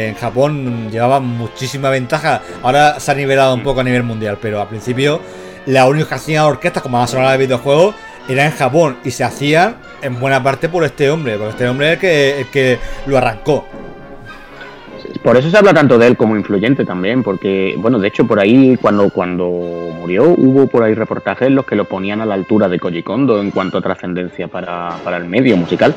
[0.09, 4.61] en Japón llevaba muchísima ventaja, ahora se ha nivelado un poco a nivel mundial, pero
[4.61, 5.21] al principio
[5.65, 7.95] la única que hacían orquestas como más sonora de videojuegos
[8.27, 11.87] era en Japón y se hacían en buena parte por este hombre, porque este hombre
[11.87, 13.65] es el que, el que lo arrancó.
[15.23, 18.39] Por eso se habla tanto de él como influyente también, porque, bueno, de hecho, por
[18.39, 19.45] ahí, cuando, cuando
[19.99, 23.41] murió, hubo por ahí reportajes los que lo ponían a la altura de Koji Kondo
[23.41, 25.95] en cuanto a trascendencia para, para el medio musical.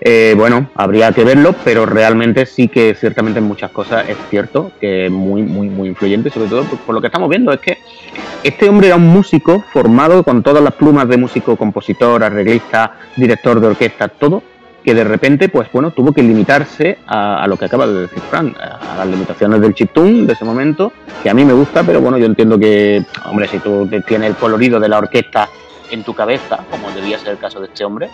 [0.00, 4.72] Eh, bueno, habría que verlo, pero realmente sí que ciertamente en muchas cosas es cierto
[4.78, 7.78] que es muy, muy, muy influyente, sobre todo por, lo que estamos viendo, es que
[8.42, 13.58] este hombre era un músico formado con todas las plumas de músico, compositor, arreglista, director
[13.58, 14.42] de orquesta, todo,
[14.86, 18.54] que de repente, pues bueno, tuvo que limitarse a, lo que acaba de decir Fran,
[18.56, 20.92] a las limitaciones del chiptune de ese momento,
[21.24, 24.36] que a mí me gusta, pero bueno, yo entiendo que, hombre, si tú tienes el
[24.36, 25.48] colorido de la orquesta
[25.90, 28.08] en tu cabeza, como debía ser el caso de este hombre,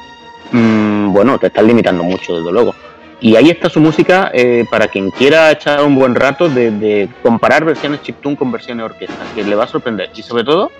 [0.50, 2.74] mmm, bueno, te estás limitando mucho, desde luego.
[3.20, 7.66] Y ahí está su música eh, para quien quiera echar un buen rato de, comparar
[7.66, 10.08] versiones chiptune con versiones orquesta, que le va a sorprender.
[10.16, 10.72] Y sobre todo,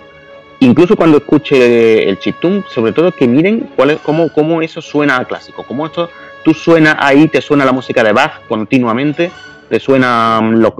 [0.63, 5.17] incluso cuando escuche el chiptune, sobre todo que miren cuál es, cómo, cómo eso suena
[5.17, 6.09] a clásico, cómo esto,
[6.43, 9.31] tú suena ahí, te suena la música de Bach continuamente,
[9.69, 10.73] te suenan los,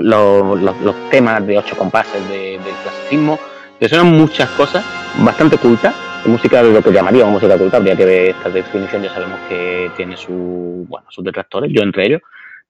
[1.10, 3.40] temas de ocho compases del clasicismo,
[3.80, 4.86] te suenan muchas cosas
[5.24, 5.94] bastante cultas
[6.26, 9.92] música de lo que llamaría música culta, habría que ver esta definición, ya sabemos que
[9.98, 12.22] tiene su, bueno, sus detractores, yo entre ellos,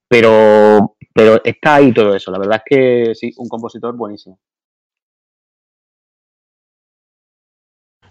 [0.08, 4.40] pero, pero está ahí todo eso, la verdad es que sí, un compositor buenísimo.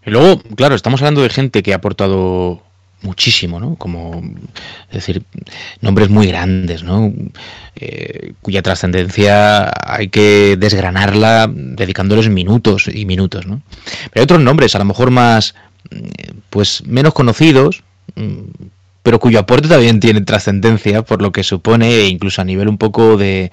[0.04, 2.62] Y luego, claro, estamos hablando de gente que ha aportado
[3.02, 3.76] muchísimo, ¿no?
[3.76, 4.22] Como,
[4.88, 5.22] es decir,
[5.80, 7.12] nombres muy grandes, ¿no?
[7.76, 13.60] Eh, cuya trascendencia hay que desgranarla dedicándoles minutos y minutos, ¿no?
[14.10, 15.54] Pero hay otros nombres, a lo mejor más,
[16.50, 17.82] pues, menos conocidos,
[19.02, 22.78] pero cuyo aporte también tiene trascendencia por lo que supone, e incluso a nivel un
[22.78, 23.50] poco de,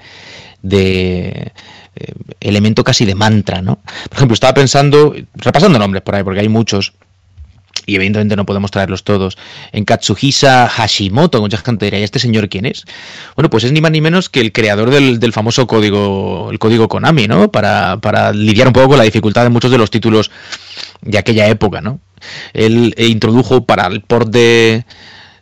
[0.62, 1.52] de
[2.00, 3.80] eh, elemento casi de mantra, ¿no?
[4.10, 6.94] Por ejemplo, estaba pensando, repasando nombres por ahí, porque hay muchos,
[7.86, 9.38] y evidentemente no podemos traerlos todos,
[9.72, 12.86] en Katsuhisa Hashimoto, mucha gente diría, ¿y este señor quién es?
[13.36, 16.88] Bueno, pues es ni más ni menos que el creador del, famoso código, el código
[16.88, 17.52] Konami, ¿no?
[17.52, 20.32] Para, para, lidiar un poco con la dificultad de muchos de los títulos
[21.02, 22.00] de aquella época, ¿no?
[22.54, 24.86] Él introdujo para el port de,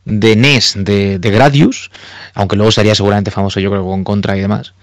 [0.07, 1.91] de NES de, de Gradius,
[2.33, 4.73] aunque luego sería seguramente famoso yo creo con Contra y demás,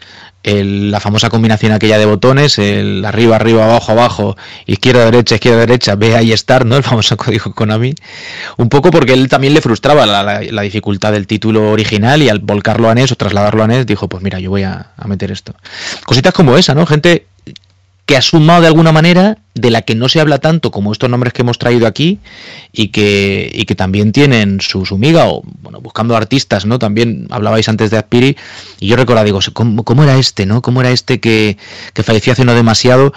[0.45, 5.95] la famosa combinación aquella de botones, el arriba, arriba, abajo, abajo, izquierda, derecha, izquierda, derecha,
[5.97, 6.77] ve ahí estar, ¿no?
[6.77, 7.95] El famoso código Konami.
[8.59, 12.91] Un poco porque él también le frustraba la, dificultad del título original y al volcarlo
[12.91, 15.55] a NES o trasladarlo a NES dijo, pues mira, yo voy a, a meter esto.
[16.05, 16.85] Cositas como esa, ¿no?
[16.85, 17.27] Gente
[18.05, 21.09] que ha sumado de alguna manera de la que no se habla tanto como estos
[21.09, 22.19] nombres que hemos traído aquí
[22.73, 27.29] y que, y que también tienen su, su miga o bueno buscando artistas no también
[27.31, 28.37] hablabais antes de Adpiri
[28.81, 31.57] y yo recuerdo digo ¿cómo, cómo era este no cómo era este que,
[31.93, 33.13] que, falleció hace no demasiado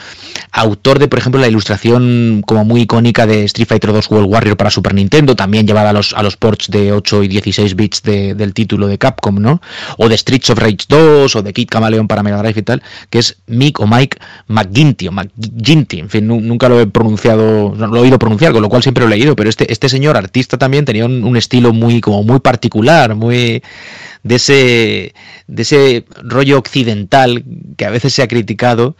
[0.52, 4.58] autor de por ejemplo la ilustración como muy icónica de Street Fighter 2 World Warrior
[4.58, 8.04] para Super Nintendo también llevada a los a los ports de 8 y 16 bits
[8.04, 9.60] del título de Capcom no
[9.98, 12.84] o de Streets of Rage 2 o de Kid Camaleon para Mega Drive y tal
[13.10, 17.88] que es Mick o Mike McGinty o McGinty en fin nunca lo he pronunciado, no
[17.88, 20.18] lo he oído pronunciar, con lo cual siempre lo he leído, pero este, este señor
[20.18, 23.64] artista también tenía un, estilo muy, como muy particular, muy
[24.24, 25.14] de ese,
[25.48, 27.44] de ese rollo occidental
[27.78, 28.96] que a veces se ha criticado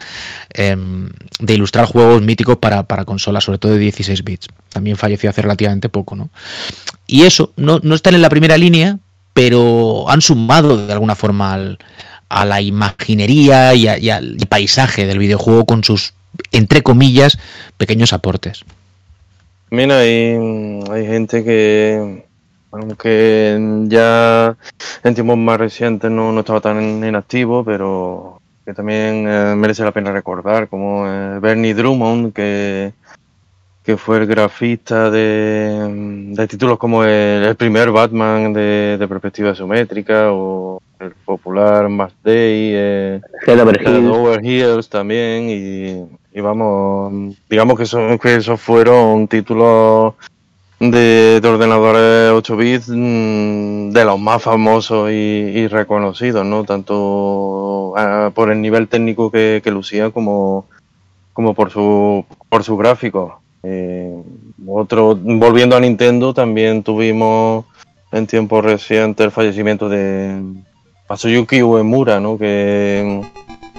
[0.54, 1.10] em,
[1.40, 4.48] de ilustrar juegos míticos para, para consolas, sobre todo de 16 bits.
[4.70, 6.30] También falleció hace relativamente poco, ¿no?
[7.06, 8.98] Y eso, no, no están en la primera línea,
[9.32, 11.76] pero han sumado de alguna forma
[12.28, 16.14] a la imaginería y al paisaje del videojuego con sus
[16.52, 17.38] entre comillas,
[17.76, 18.64] pequeños aportes.
[19.70, 22.24] Mira, hay, gente que,
[22.70, 24.56] aunque ya
[25.04, 29.92] en tiempos más recientes no, no estaba tan inactivo, pero que también eh, merece la
[29.92, 32.92] pena recordar, como eh, Bernie Drummond, que,
[33.82, 40.32] que fue el grafista de, de títulos como el, primer Batman de, de, perspectiva isométrica
[40.32, 48.16] o el popular Mass Day, eh, Over Hills también, y y vamos, digamos que, son,
[48.16, 50.14] que esos fueron títulos
[50.78, 56.62] de, ordenadores 8 bits mm, de los más famosos y, reconocidos, ¿no?
[56.62, 60.66] Tanto ah, por el nivel técnico que, que lucían como,
[61.32, 63.40] como por su por su gráfico.
[63.64, 64.22] Eh,
[64.64, 67.64] otro, volviendo a Nintendo, también tuvimos
[68.12, 70.40] en tiempos recientes el fallecimiento de
[71.08, 72.36] Masuyuki Uemura, ¿no?
[72.38, 73.22] Que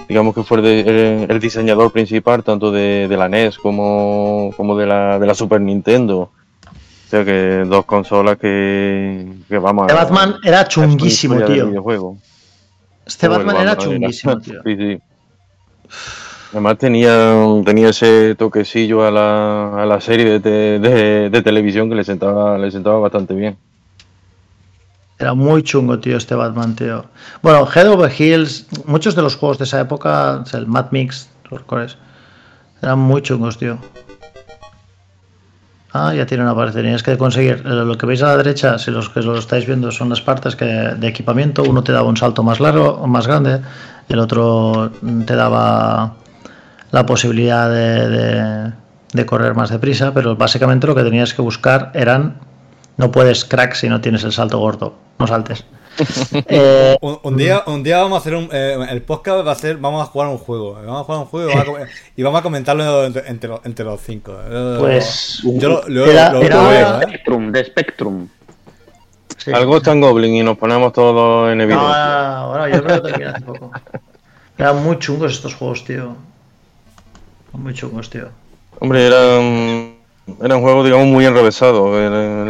[0.08, 5.26] digamos que fue el, diseñador principal tanto de, la NES como, como de, la, de
[5.26, 6.30] la Super Nintendo.
[6.66, 12.16] O sea que dos consolas que, que vamos este Batman era chunguísimo, tío.
[13.06, 14.62] Este Batman era chunguísimo, tío.
[14.64, 14.98] Sí, sí.
[16.52, 21.94] Además tenía, tenía ese toquecillo a la, a la serie de, de, de, televisión que
[21.94, 23.56] le sentaba, le sentaba bastante bien.
[25.20, 27.04] Era muy chungo, tío, este Batman, tío.
[27.42, 31.60] Bueno, Head Over Hills, muchos de los juegos de esa época, el Mad Mix, los
[31.64, 31.98] cores,
[32.80, 33.76] eran muy chungos, tío.
[35.92, 36.80] Ah, ya tiene una parte.
[36.80, 37.62] Tenías que conseguir.
[37.66, 40.22] Eh, lo que veis a la derecha, si los que lo estáis viendo son las
[40.22, 43.60] partes que, de equipamiento, uno te daba un salto más largo, más grande,
[44.08, 44.90] el otro
[45.26, 46.14] te daba
[46.92, 48.72] la posibilidad de,
[49.12, 52.36] de correr más deprisa, pero básicamente lo que tenías que buscar eran.
[53.00, 54.94] No puedes crack si no tienes el salto gordo.
[55.18, 55.64] No saltes.
[56.48, 58.48] Eh, un, día, un día vamos a hacer un.
[58.52, 59.76] Eh, el podcast va a ser.
[59.76, 60.74] Vamos a jugar un juego.
[60.74, 61.50] Vamos a jugar un juego
[62.16, 64.34] y vamos a, comentarlo entre, entre, los cinco.
[64.78, 65.42] Pues.
[65.44, 67.52] Yo lo, era, de Spectrum.
[67.52, 68.28] De Spectrum.
[69.52, 72.46] Algo está en Goblin y nos ponemos todos en evidencia.
[72.46, 73.72] bueno, yo creo que hace poco.
[74.56, 76.16] Eran muy chungos estos juegos, tío.
[77.52, 78.28] Muy chungos, tío.
[78.78, 80.00] Hombre, eran
[80.42, 81.98] era un juego, digamos, muy enrevesado.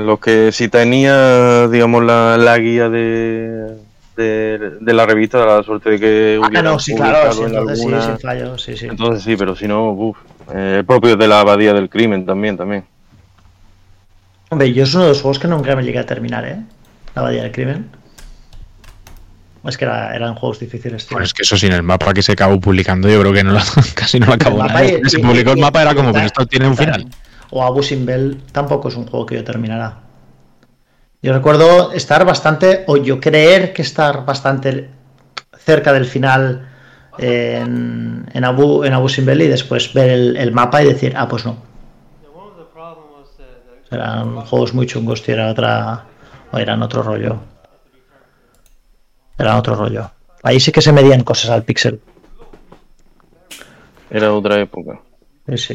[0.07, 3.77] Lo que si tenía, digamos, la, la guía de,
[4.17, 8.19] de, la revista, la suerte de que ah, no, sí, claro, sí, entonces sí, sin
[8.19, 8.87] fallo, sí, sí.
[8.87, 10.19] Entonces sí, pero si no, uff.
[10.53, 12.85] Eh, propio de la abadía del crimen también, también.
[14.49, 16.57] Hombre, yo es uno de los juegos que nunca me llegué a terminar, ¿eh?
[17.15, 17.89] La abadía del crimen.
[19.65, 21.21] Es que eran juegos difíciles, tío.
[21.21, 23.59] es que eso sin el mapa que se acabó publicando, yo creo que no
[23.95, 24.67] casi no lo acabó.
[25.07, 27.07] Se publicó el mapa, era como, que esto tiene un final
[27.51, 30.01] o Abu Simbel tampoco es un juego que yo terminara.
[31.23, 34.89] Yo recuerdo estar bastante, o yo creer que estar bastante
[35.59, 36.69] cerca del final
[37.19, 41.45] en, en, Abu, en Abu Simbel y después ver el, mapa y decir, ah, pues
[41.45, 41.57] no.
[43.91, 46.05] Eran juegos muy chungos, tío, era otra,
[46.53, 47.41] o eran otro rollo.
[49.37, 50.11] Eran otro rollo.
[50.43, 52.01] Ahí sí que se medían cosas al pixel.
[54.09, 55.01] Era otra época.
[55.49, 55.75] Sí, sí.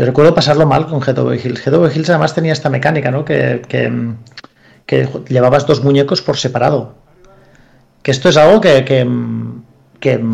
[0.00, 1.66] Yo recuerdo pasarlo mal con Head Over Hills.
[1.66, 3.22] Head Over Hills además tenía esta mecánica, ¿no?
[3.22, 6.94] Que, que, llevabas dos muñecos por separado.
[8.02, 8.82] Que esto es algo que,
[10.00, 10.24] que,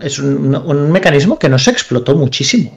[0.00, 2.72] es un, mecanismo que no se explotó muchísimo.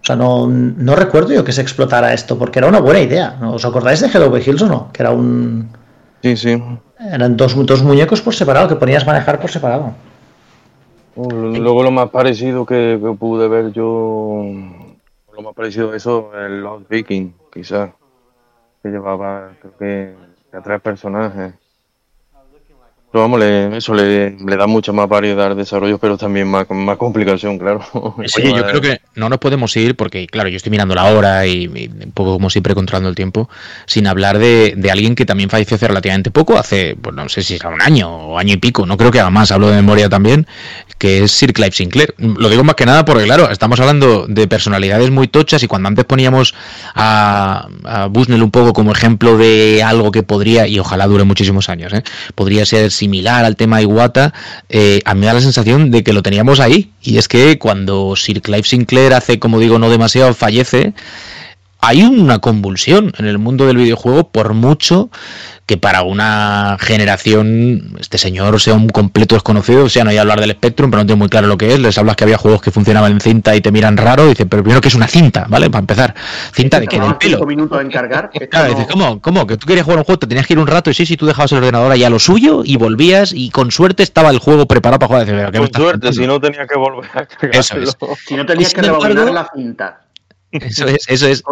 [0.00, 3.38] O sea, no, no, recuerdo yo que se explotara esto, porque era una buena idea.
[3.42, 4.90] ¿Os acordáis de Head Over Hills o no?
[4.94, 5.68] Que era un...
[6.22, 6.62] Sí, sí.
[6.98, 9.92] Eran dos, dos muñecos por separado, que ponías manejar por separado.
[11.16, 14.87] Luego lo más parecido que pude ver yo
[15.38, 17.92] lo más parecido eso, el Lost Viking, quizás,
[18.82, 20.16] que llevaba, creo que,
[20.52, 21.54] a tres personajes.
[23.10, 27.58] Pero vamos, eso le, da mucha más variedad de desarrollo, pero también más, más complicación,
[27.58, 27.80] claro.
[27.94, 31.46] Oye, yo creo que no nos podemos ir, porque claro, yo estoy mirando la hora
[31.46, 33.48] y, un poco como siempre controlando el tiempo,
[33.86, 37.54] sin hablar de, alguien que también falleció hace relativamente poco, hace, pues no sé si
[37.54, 40.10] era un año o año y pico, no creo que haga más, hablo de memoria
[40.10, 40.46] también,
[40.98, 42.14] que es Sir Clive Sinclair.
[42.18, 45.88] Lo digo más que nada porque, claro, estamos hablando de personalidades muy tochas y cuando
[45.88, 46.54] antes poníamos
[46.94, 51.70] a, a Busnell un poco como ejemplo de algo que podría, y ojalá dure muchísimos
[51.70, 52.02] años, ¿eh?
[52.34, 54.34] podría ser similar al tema Iwata,
[54.68, 56.90] eh, a mí me da la sensación de que lo teníamos ahí.
[57.02, 60.92] Y es que cuando Sir Clive Sinclair hace, como digo, no demasiado, fallece,
[61.80, 65.10] hay una convulsión en el mundo del videojuego por mucho
[65.68, 70.22] que para una generación este señor sea un completo desconocido, o sea, no hay a
[70.22, 72.38] hablar del Spectrum, pero no tengo muy claro lo que es, les hablas que había
[72.38, 75.06] juegos que funcionaban en cinta y te miran raro, dice, pero primero que es una
[75.06, 75.68] cinta, ¿vale?
[75.68, 76.14] Para empezar,
[76.54, 77.44] cinta de que del pelo.
[77.44, 78.30] minutos en cargar.
[78.48, 79.20] Claro, dices, ¿cómo?
[79.20, 79.46] ¿Cómo?
[79.46, 81.18] Que tú querías jugar un juego, te tenías que ir un rato y sí, sí,
[81.18, 84.38] tú dejabas el ordenador ahí a lo suyo y volvías y con suerte estaba el
[84.38, 85.52] juego preparado para jugar.
[85.52, 87.60] Con suerte, si no tenía que volver a cargarlo.
[87.60, 87.96] Eso es.
[88.26, 90.00] Si no tenías que rebobinar la cinta.
[90.50, 91.42] Eso es, eso es.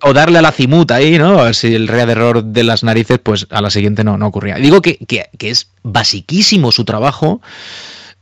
[0.00, 1.52] o darle a la cimuta ahí, ¿no?
[1.52, 4.56] Si el de error de las narices, pues a la siguiente no, no ocurría.
[4.56, 7.40] Digo que, que, que es basiquísimo su trabajo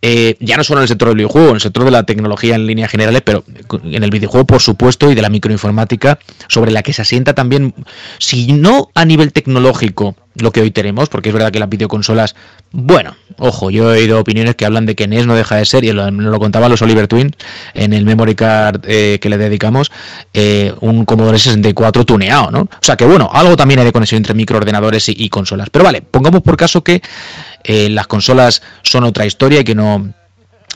[0.02, 2.54] eh, ya no solo en el sector del videojuego, en el sector de la tecnología
[2.54, 3.44] en líneas generales, pero
[3.84, 6.18] en el videojuego, por supuesto, y de la microinformática,
[6.48, 7.74] sobre la que se asienta también,
[8.18, 12.36] si no a nivel tecnológico, lo que hoy tenemos, porque es verdad que las videoconsolas,
[12.70, 15.84] bueno, ojo, yo he oído opiniones que hablan de que NES no deja de ser,
[15.84, 17.34] y lo, lo contaban los Oliver Twin
[17.74, 19.90] en el memory card eh, que le dedicamos,
[20.32, 22.60] eh, un Commodore 64 tuneado, ¿no?
[22.60, 25.68] O sea que bueno, algo también hay de conexión entre microordenadores y, consolas.
[25.70, 27.02] Pero vale, pongamos por caso que
[27.64, 30.12] eh, las consolas son otra historia y que no,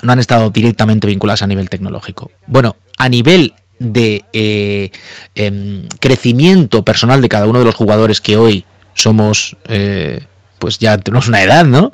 [0.02, 2.30] no han estado directamente vinculadas a nivel tecnológico.
[2.46, 4.24] Bueno, a nivel de
[5.34, 8.64] em, crecimiento personal de cada uno de los jugadores que hoy
[8.94, 10.24] somos, eh,
[10.58, 11.92] pues ya tenemos una edad, ¿no?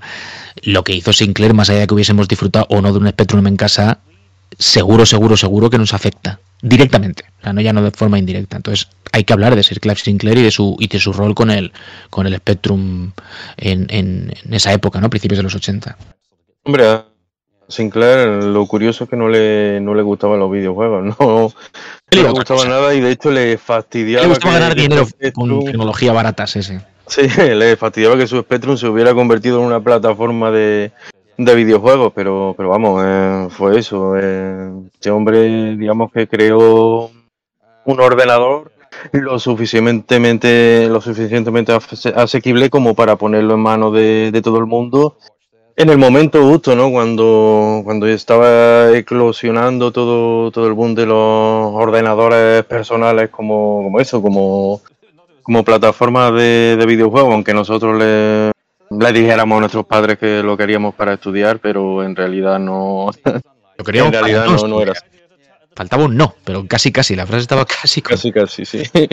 [0.62, 3.47] Lo que hizo Sinclair, más allá de que hubiésemos disfrutado o no de un Spectrum
[3.47, 4.01] en casa,
[4.59, 8.56] seguro, seguro, seguro que nos afecta directamente, o sea, no ya no de forma indirecta.
[8.56, 11.35] Entonces, hay que hablar de Sir Clive Sinclair y de su y de su rol
[11.35, 11.72] con el
[12.10, 13.12] con el Spectrum
[13.56, 15.10] en, en, esa época, ¿no?
[15.10, 15.97] Principios de los 80.
[16.64, 17.06] Hombre, a
[17.68, 21.52] Sinclair lo curioso es que no le no le gustaban los videojuegos, no, no
[22.10, 24.24] le gustaba nada y de hecho le fastidiaba.
[24.24, 26.81] Le gustaba ganar dinero con tecnología barata, ese.
[27.11, 27.23] Sí,
[27.55, 30.93] le fastidiaba que su Spectrum se hubiera convertido en una plataforma de,
[31.37, 34.15] de videojuegos, pero, pero vamos, eh, fue eso.
[34.16, 37.11] Eh, este hombre, digamos que creó
[37.85, 38.70] un ordenador
[39.12, 41.77] lo suficientemente, lo suficientemente
[42.15, 45.16] asequible como para ponerlo en manos de, de todo el mundo
[45.81, 46.91] en el momento justo, ¿no?
[46.91, 54.20] Cuando, cuando estaba eclosionando todo, todo el boom de los ordenadores personales como, como eso,
[54.20, 54.82] como,
[55.51, 58.52] como plataforma de, de videojuegos, aunque nosotros le,
[58.89, 63.10] le dijéramos a nuestros padres que lo queríamos para estudiar, pero en realidad no.
[63.77, 64.93] Lo queríamos en realidad no, no era
[65.74, 68.82] Faltaba un no, pero casi casi, la frase estaba casi Casi casi, sí.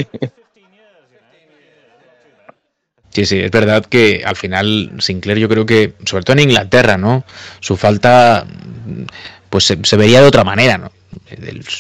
[3.10, 7.00] Sí, sí, es verdad que al final Sinclair yo creo que, sobre todo en Inglaterra,
[7.00, 7.24] ¿no?
[7.62, 8.46] Su falta
[9.50, 10.92] pues se, veía de otra manera, ¿no?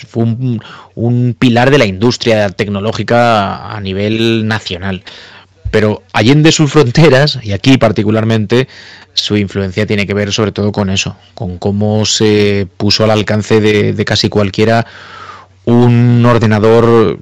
[0.07, 5.03] Fue un, pilar de la industria tecnológica a nivel nacional.
[5.71, 8.67] Pero allende sus fronteras, y aquí particularmente,
[9.13, 13.59] su influencia tiene que ver sobre todo con eso, con cómo se puso al alcance
[13.59, 14.85] de, casi cualquiera
[15.65, 17.19] un ordenador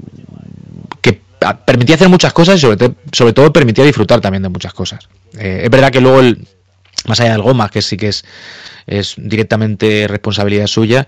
[1.66, 5.08] permitía hacer muchas cosas y sobre, todo permitía disfrutar también de muchas cosas.
[5.38, 6.48] Eh, es verdad que luego, el,
[7.06, 8.12] más allá del Goma, que sí que
[8.88, 11.08] es directamente responsabilidad suya,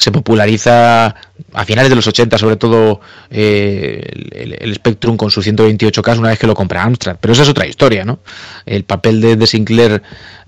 [0.00, 1.14] se populariza
[1.52, 4.02] a finales de los 80, sobre todo eh,
[4.32, 7.18] el, Spectrum con sus 128K una vez que lo compra Amstrad.
[7.20, 8.20] Pero esa es otra historia, ¿no?
[8.64, 10.02] El papel de, de Sinclair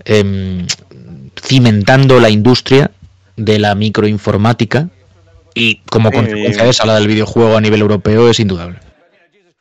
[0.05, 0.65] em,
[1.39, 2.89] cimentando la industria
[3.37, 4.89] de la microinformática
[5.53, 8.79] y como consecuencia de esa, la del videojuego a nivel europeo es indudable.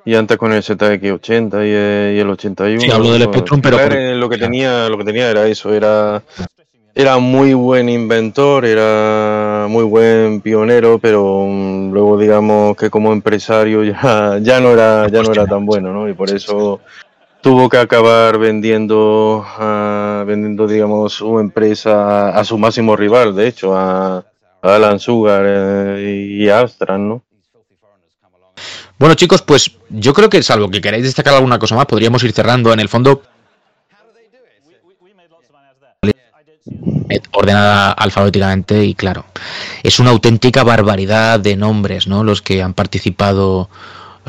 [0.07, 2.81] Y antes con el ZX80 y, el 81.
[2.81, 3.77] Sí, hablo del Spectrum, pero
[4.17, 6.23] lo que tenía, lo que tenía era eso, era
[6.95, 13.85] era muy buen inventor, era muy buen pionero, pero mm, luego digamos que como empresario
[13.85, 16.09] ya, ya no era ya no era tan bueno, ¿no?
[16.09, 16.81] Y por eso
[17.41, 19.45] tuvo que acabar vendiendo
[20.27, 24.25] vendiendo digamos su empresa a, su máximo rival, de hecho, a,
[24.63, 26.65] Alan Sugar eh, y a
[26.97, 27.23] ¿no?
[29.03, 32.31] Bueno, chicos, pues yo creo que salvo que queráis destacar alguna cosa más, podríamos ir
[32.31, 32.73] cerrando.
[32.73, 33.23] En el fondo,
[37.33, 39.25] ordenada alfabéticamente y claro,
[39.83, 42.25] es una auténtica barbaridad de nombres, ¿no?
[42.25, 43.69] Los que han participado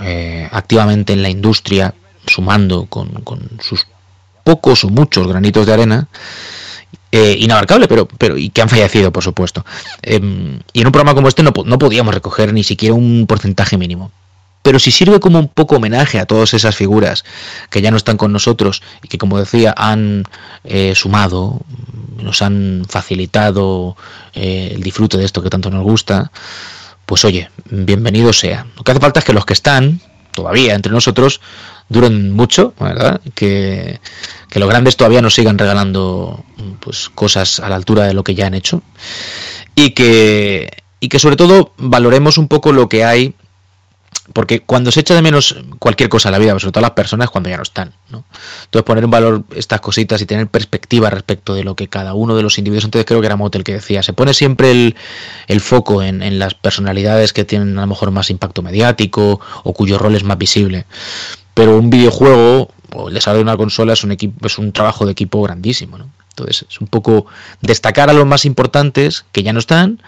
[0.02, 1.94] eh, activamente en la industria,
[2.26, 3.12] sumando con,
[3.60, 3.88] sus
[4.44, 6.08] pocos o muchos granitos de arena.
[7.12, 9.64] Eh, inabarcable, pero, pero y que han fallecido, por supuesto.
[10.02, 13.78] Em, y en un programa como este no, no podíamos recoger ni siquiera un porcentaje
[13.78, 14.12] mínimo
[14.64, 17.24] pero si sirve como un poco homenaje a todas esas figuras
[17.70, 20.24] que ya no están con nosotros y que, como decía, han
[20.64, 21.62] eh, sumado,
[22.18, 23.96] nos han facilitado
[24.34, 26.32] eh, el disfrute de esto que tanto nos gusta,
[27.06, 28.66] pues oye, bienvenido sea.
[28.78, 30.00] Lo que hace falta es que los que están
[30.32, 31.42] todavía entre nosotros
[31.90, 33.20] duren mucho, ¿verdad?
[33.36, 34.00] Que,
[34.50, 36.46] que los grandes todavía nos sigan regalando
[36.80, 38.82] pues cosas a la altura de lo que ya han hecho
[39.76, 43.36] y que y que sobre todo valoremos un poco lo que hay
[44.32, 47.30] porque cuando se echa de menos cualquier cosa en la vida, sobre todo las personas,
[47.30, 47.94] cuando ya no están.
[48.10, 48.24] ¿no?
[48.66, 52.36] Entonces, poner en valor estas cositas y tener perspectiva respecto de lo que cada uno
[52.36, 54.96] de los individuos, entonces creo que era Motel que decía, se pone siempre
[55.48, 59.98] el, foco en, las personalidades que tienen a lo mejor más impacto mediático o cuyo
[59.98, 60.86] rol es más visible.
[61.54, 65.06] Pero un videojuego o el desarrollo de una consola es un, equipo, es un trabajo
[65.06, 65.98] de equipo grandísimo.
[65.98, 66.10] ¿no?
[66.36, 67.28] Entonces, es un poco
[67.62, 70.02] destacar a los más importantes que ya no están,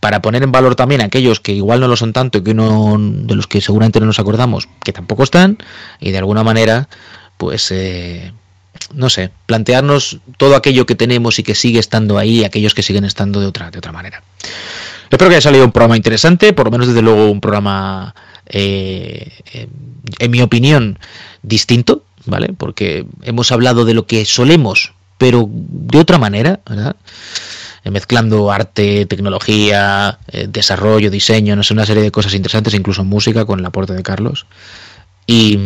[0.00, 2.96] para poner en valor también a aquellos que igual no lo son tanto, que uno
[2.98, 5.58] de los que seguramente no nos acordamos, que tampoco están,
[6.00, 6.88] y de alguna manera,
[7.36, 8.32] pues, eh,
[8.94, 12.82] no sé, plantearnos todo aquello que tenemos y que sigue estando ahí, y aquellos que
[12.82, 14.22] siguen estando de otra, de otra manera.
[15.10, 18.14] Espero que haya salido un programa interesante, por lo menos desde luego un programa,
[18.46, 19.68] eh,
[20.18, 20.98] en mi opinión,
[21.42, 22.54] distinto, ¿vale?
[22.56, 26.96] Porque hemos hablado de lo que solemos pero de otra manera, ¿verdad?
[27.84, 33.04] Eh, mezclando arte, tecnología, eh, desarrollo, diseño, no sé, una serie de cosas interesantes, incluso
[33.04, 34.46] música con el aporte de Carlos.
[35.26, 35.58] Y,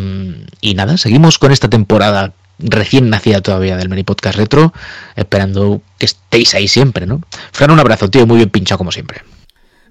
[0.61, 4.73] y nada, seguimos con esta temporada recién nacida todavía del Mini Podcast Retro,
[5.17, 7.23] esperando que estéis ahí siempre, ¿no?
[7.53, 9.23] Fran, un abrazo, tío, muy bien pinchado como siempre.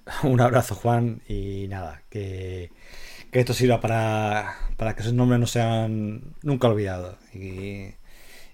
[0.24, 2.72] Un abrazo, Juan, y nada, que,
[3.32, 7.18] que esto sirva para, para que esos nombres no sean nunca olvidados.
[7.34, 7.94] Y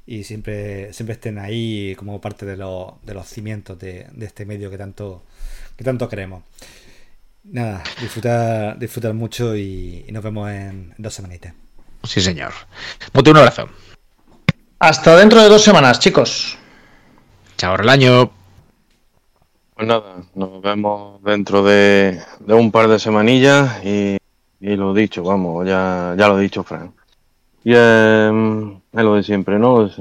[0.07, 4.77] y siempre, siempre estén ahí como parte de, de los cimientos de, este medio que
[4.77, 5.23] tanto,
[5.76, 6.44] que tanto queremos.
[7.44, 11.53] Nada, disfrutar, disfrutar mucho y, nos vemos en dos semanitas.
[12.03, 12.53] Sí, señor.
[13.14, 13.69] Mucho un abrazo.
[14.80, 16.57] Hasta dentro de dos semanas, chicos.
[17.57, 18.32] Chao, el año.
[19.76, 24.18] Pues nada, nos vemos dentro de, un par de semanillas y,
[24.60, 26.91] y, lo dicho, vamos, ya, ya lo he dicho, Frank.
[27.64, 29.85] Y eh, es lo de siempre, ¿no?
[29.85, 29.97] Es,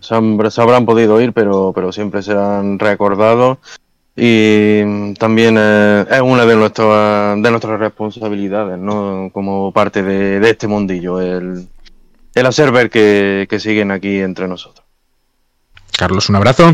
[0.00, 3.58] se, habrán podido ir, pero, pero siempre se han recordado.
[4.16, 9.30] Y también eh, es una de nuestras, de nuestras responsabilidades, ¿no?
[9.32, 11.66] Como parte de, de este mundillo, el,
[12.34, 14.86] el hacer ver que, que siguen aquí entre nosotros.
[15.98, 16.72] Carlos, un abrazo.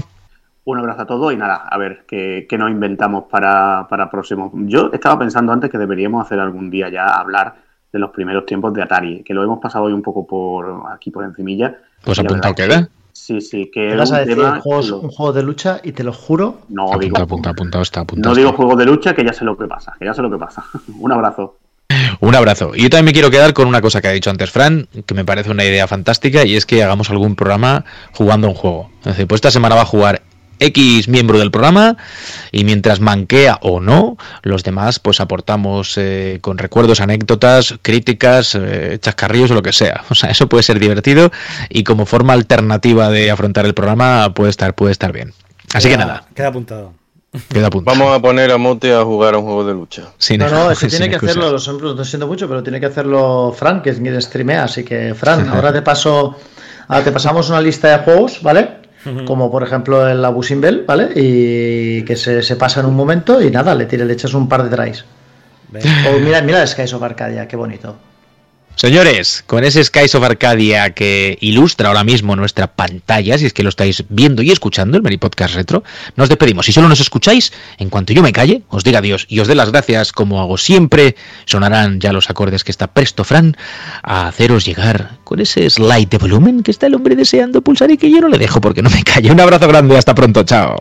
[0.65, 4.53] Un abrazo a todos y nada, a ver qué, qué nos inventamos para, para próximo.
[4.55, 8.73] Yo estaba pensando antes que deberíamos hacer algún día ya hablar de los primeros tiempos
[8.75, 11.77] de Atari, que lo hemos pasado hoy un poco por aquí por encimilla.
[12.05, 12.83] Pues apuntado queda.
[12.85, 15.43] que Sí, sí, que Te vas a decir tema juegos- que lo- un juego de
[15.43, 16.61] lucha y te lo juro.
[16.69, 19.45] No digo, Apuntado, apuntado, apuntado está, apuntado no digo juegos de lucha, que ya sé
[19.45, 20.65] lo que pasa, que ya sé lo que pasa.
[20.99, 21.57] un abrazo.
[22.21, 22.73] Un abrazo.
[22.75, 25.15] Y yo también me quiero quedar con una cosa que ha dicho antes Fran, que
[25.15, 27.85] me parece una idea fantástica, y es que hagamos algún programa
[28.15, 28.91] jugando un juego.
[29.01, 30.23] Es decir, pues esta semana va a jugar
[30.61, 31.97] X miembro del programa,
[32.53, 38.99] y mientras manquea o no, los demás pues aportamos eh, con recuerdos, anécdotas, críticas, eh,
[39.01, 40.05] chascarrillos o lo que sea.
[40.11, 41.31] O sea, eso puede ser divertido
[41.69, 45.33] y como forma alternativa de afrontar el programa puede estar, puede estar bien.
[45.73, 46.93] Así que nada, Queda apuntado.
[47.49, 47.97] queda apuntado.
[47.97, 50.03] Vamos a poner a Mote a jugar a un juego de lucha.
[50.19, 51.37] Sin- No, no, eso tiene que excusas.
[51.37, 54.21] hacerlo, lo siento, lo estoy siendo mucho, pero tiene que hacerlo Fran, que es quien
[54.21, 56.37] streamea, así que Fran, ahora te paso,
[56.89, 58.80] ahora te pasamos una lista de juegos, ¿vale?
[59.27, 61.11] Como por ejemplo el Abusin Bell, ¿vale?
[61.15, 64.49] Y que se, se pasa en un momento y nada, le tire, le echas un
[64.49, 65.05] par de tries.
[65.69, 65.89] Venga.
[66.11, 67.97] O mira, mira el Skies of Arcadia, qué bonito.
[68.81, 73.63] Señores, con ese Skies of Arcadia que ilustra ahora mismo nuestra pantalla, si es que
[73.63, 75.85] lo estáis viendo y escuchando, el Meri Podcast Retro,
[76.17, 76.65] nos despedimos.
[76.65, 79.55] Si solo nos escucháis, en cuanto yo me calle, os diga adiós y os dé
[79.55, 83.55] las gracias, como hago siempre, sonarán ya los acordes que está presto Fran
[84.03, 87.99] a haceros llegar con ese slide de volumen que está el hombre deseando pulsar y
[87.99, 89.31] que yo no le dejo porque no me calle.
[89.31, 90.79] Un abrazo grande, hasta pronto, chao.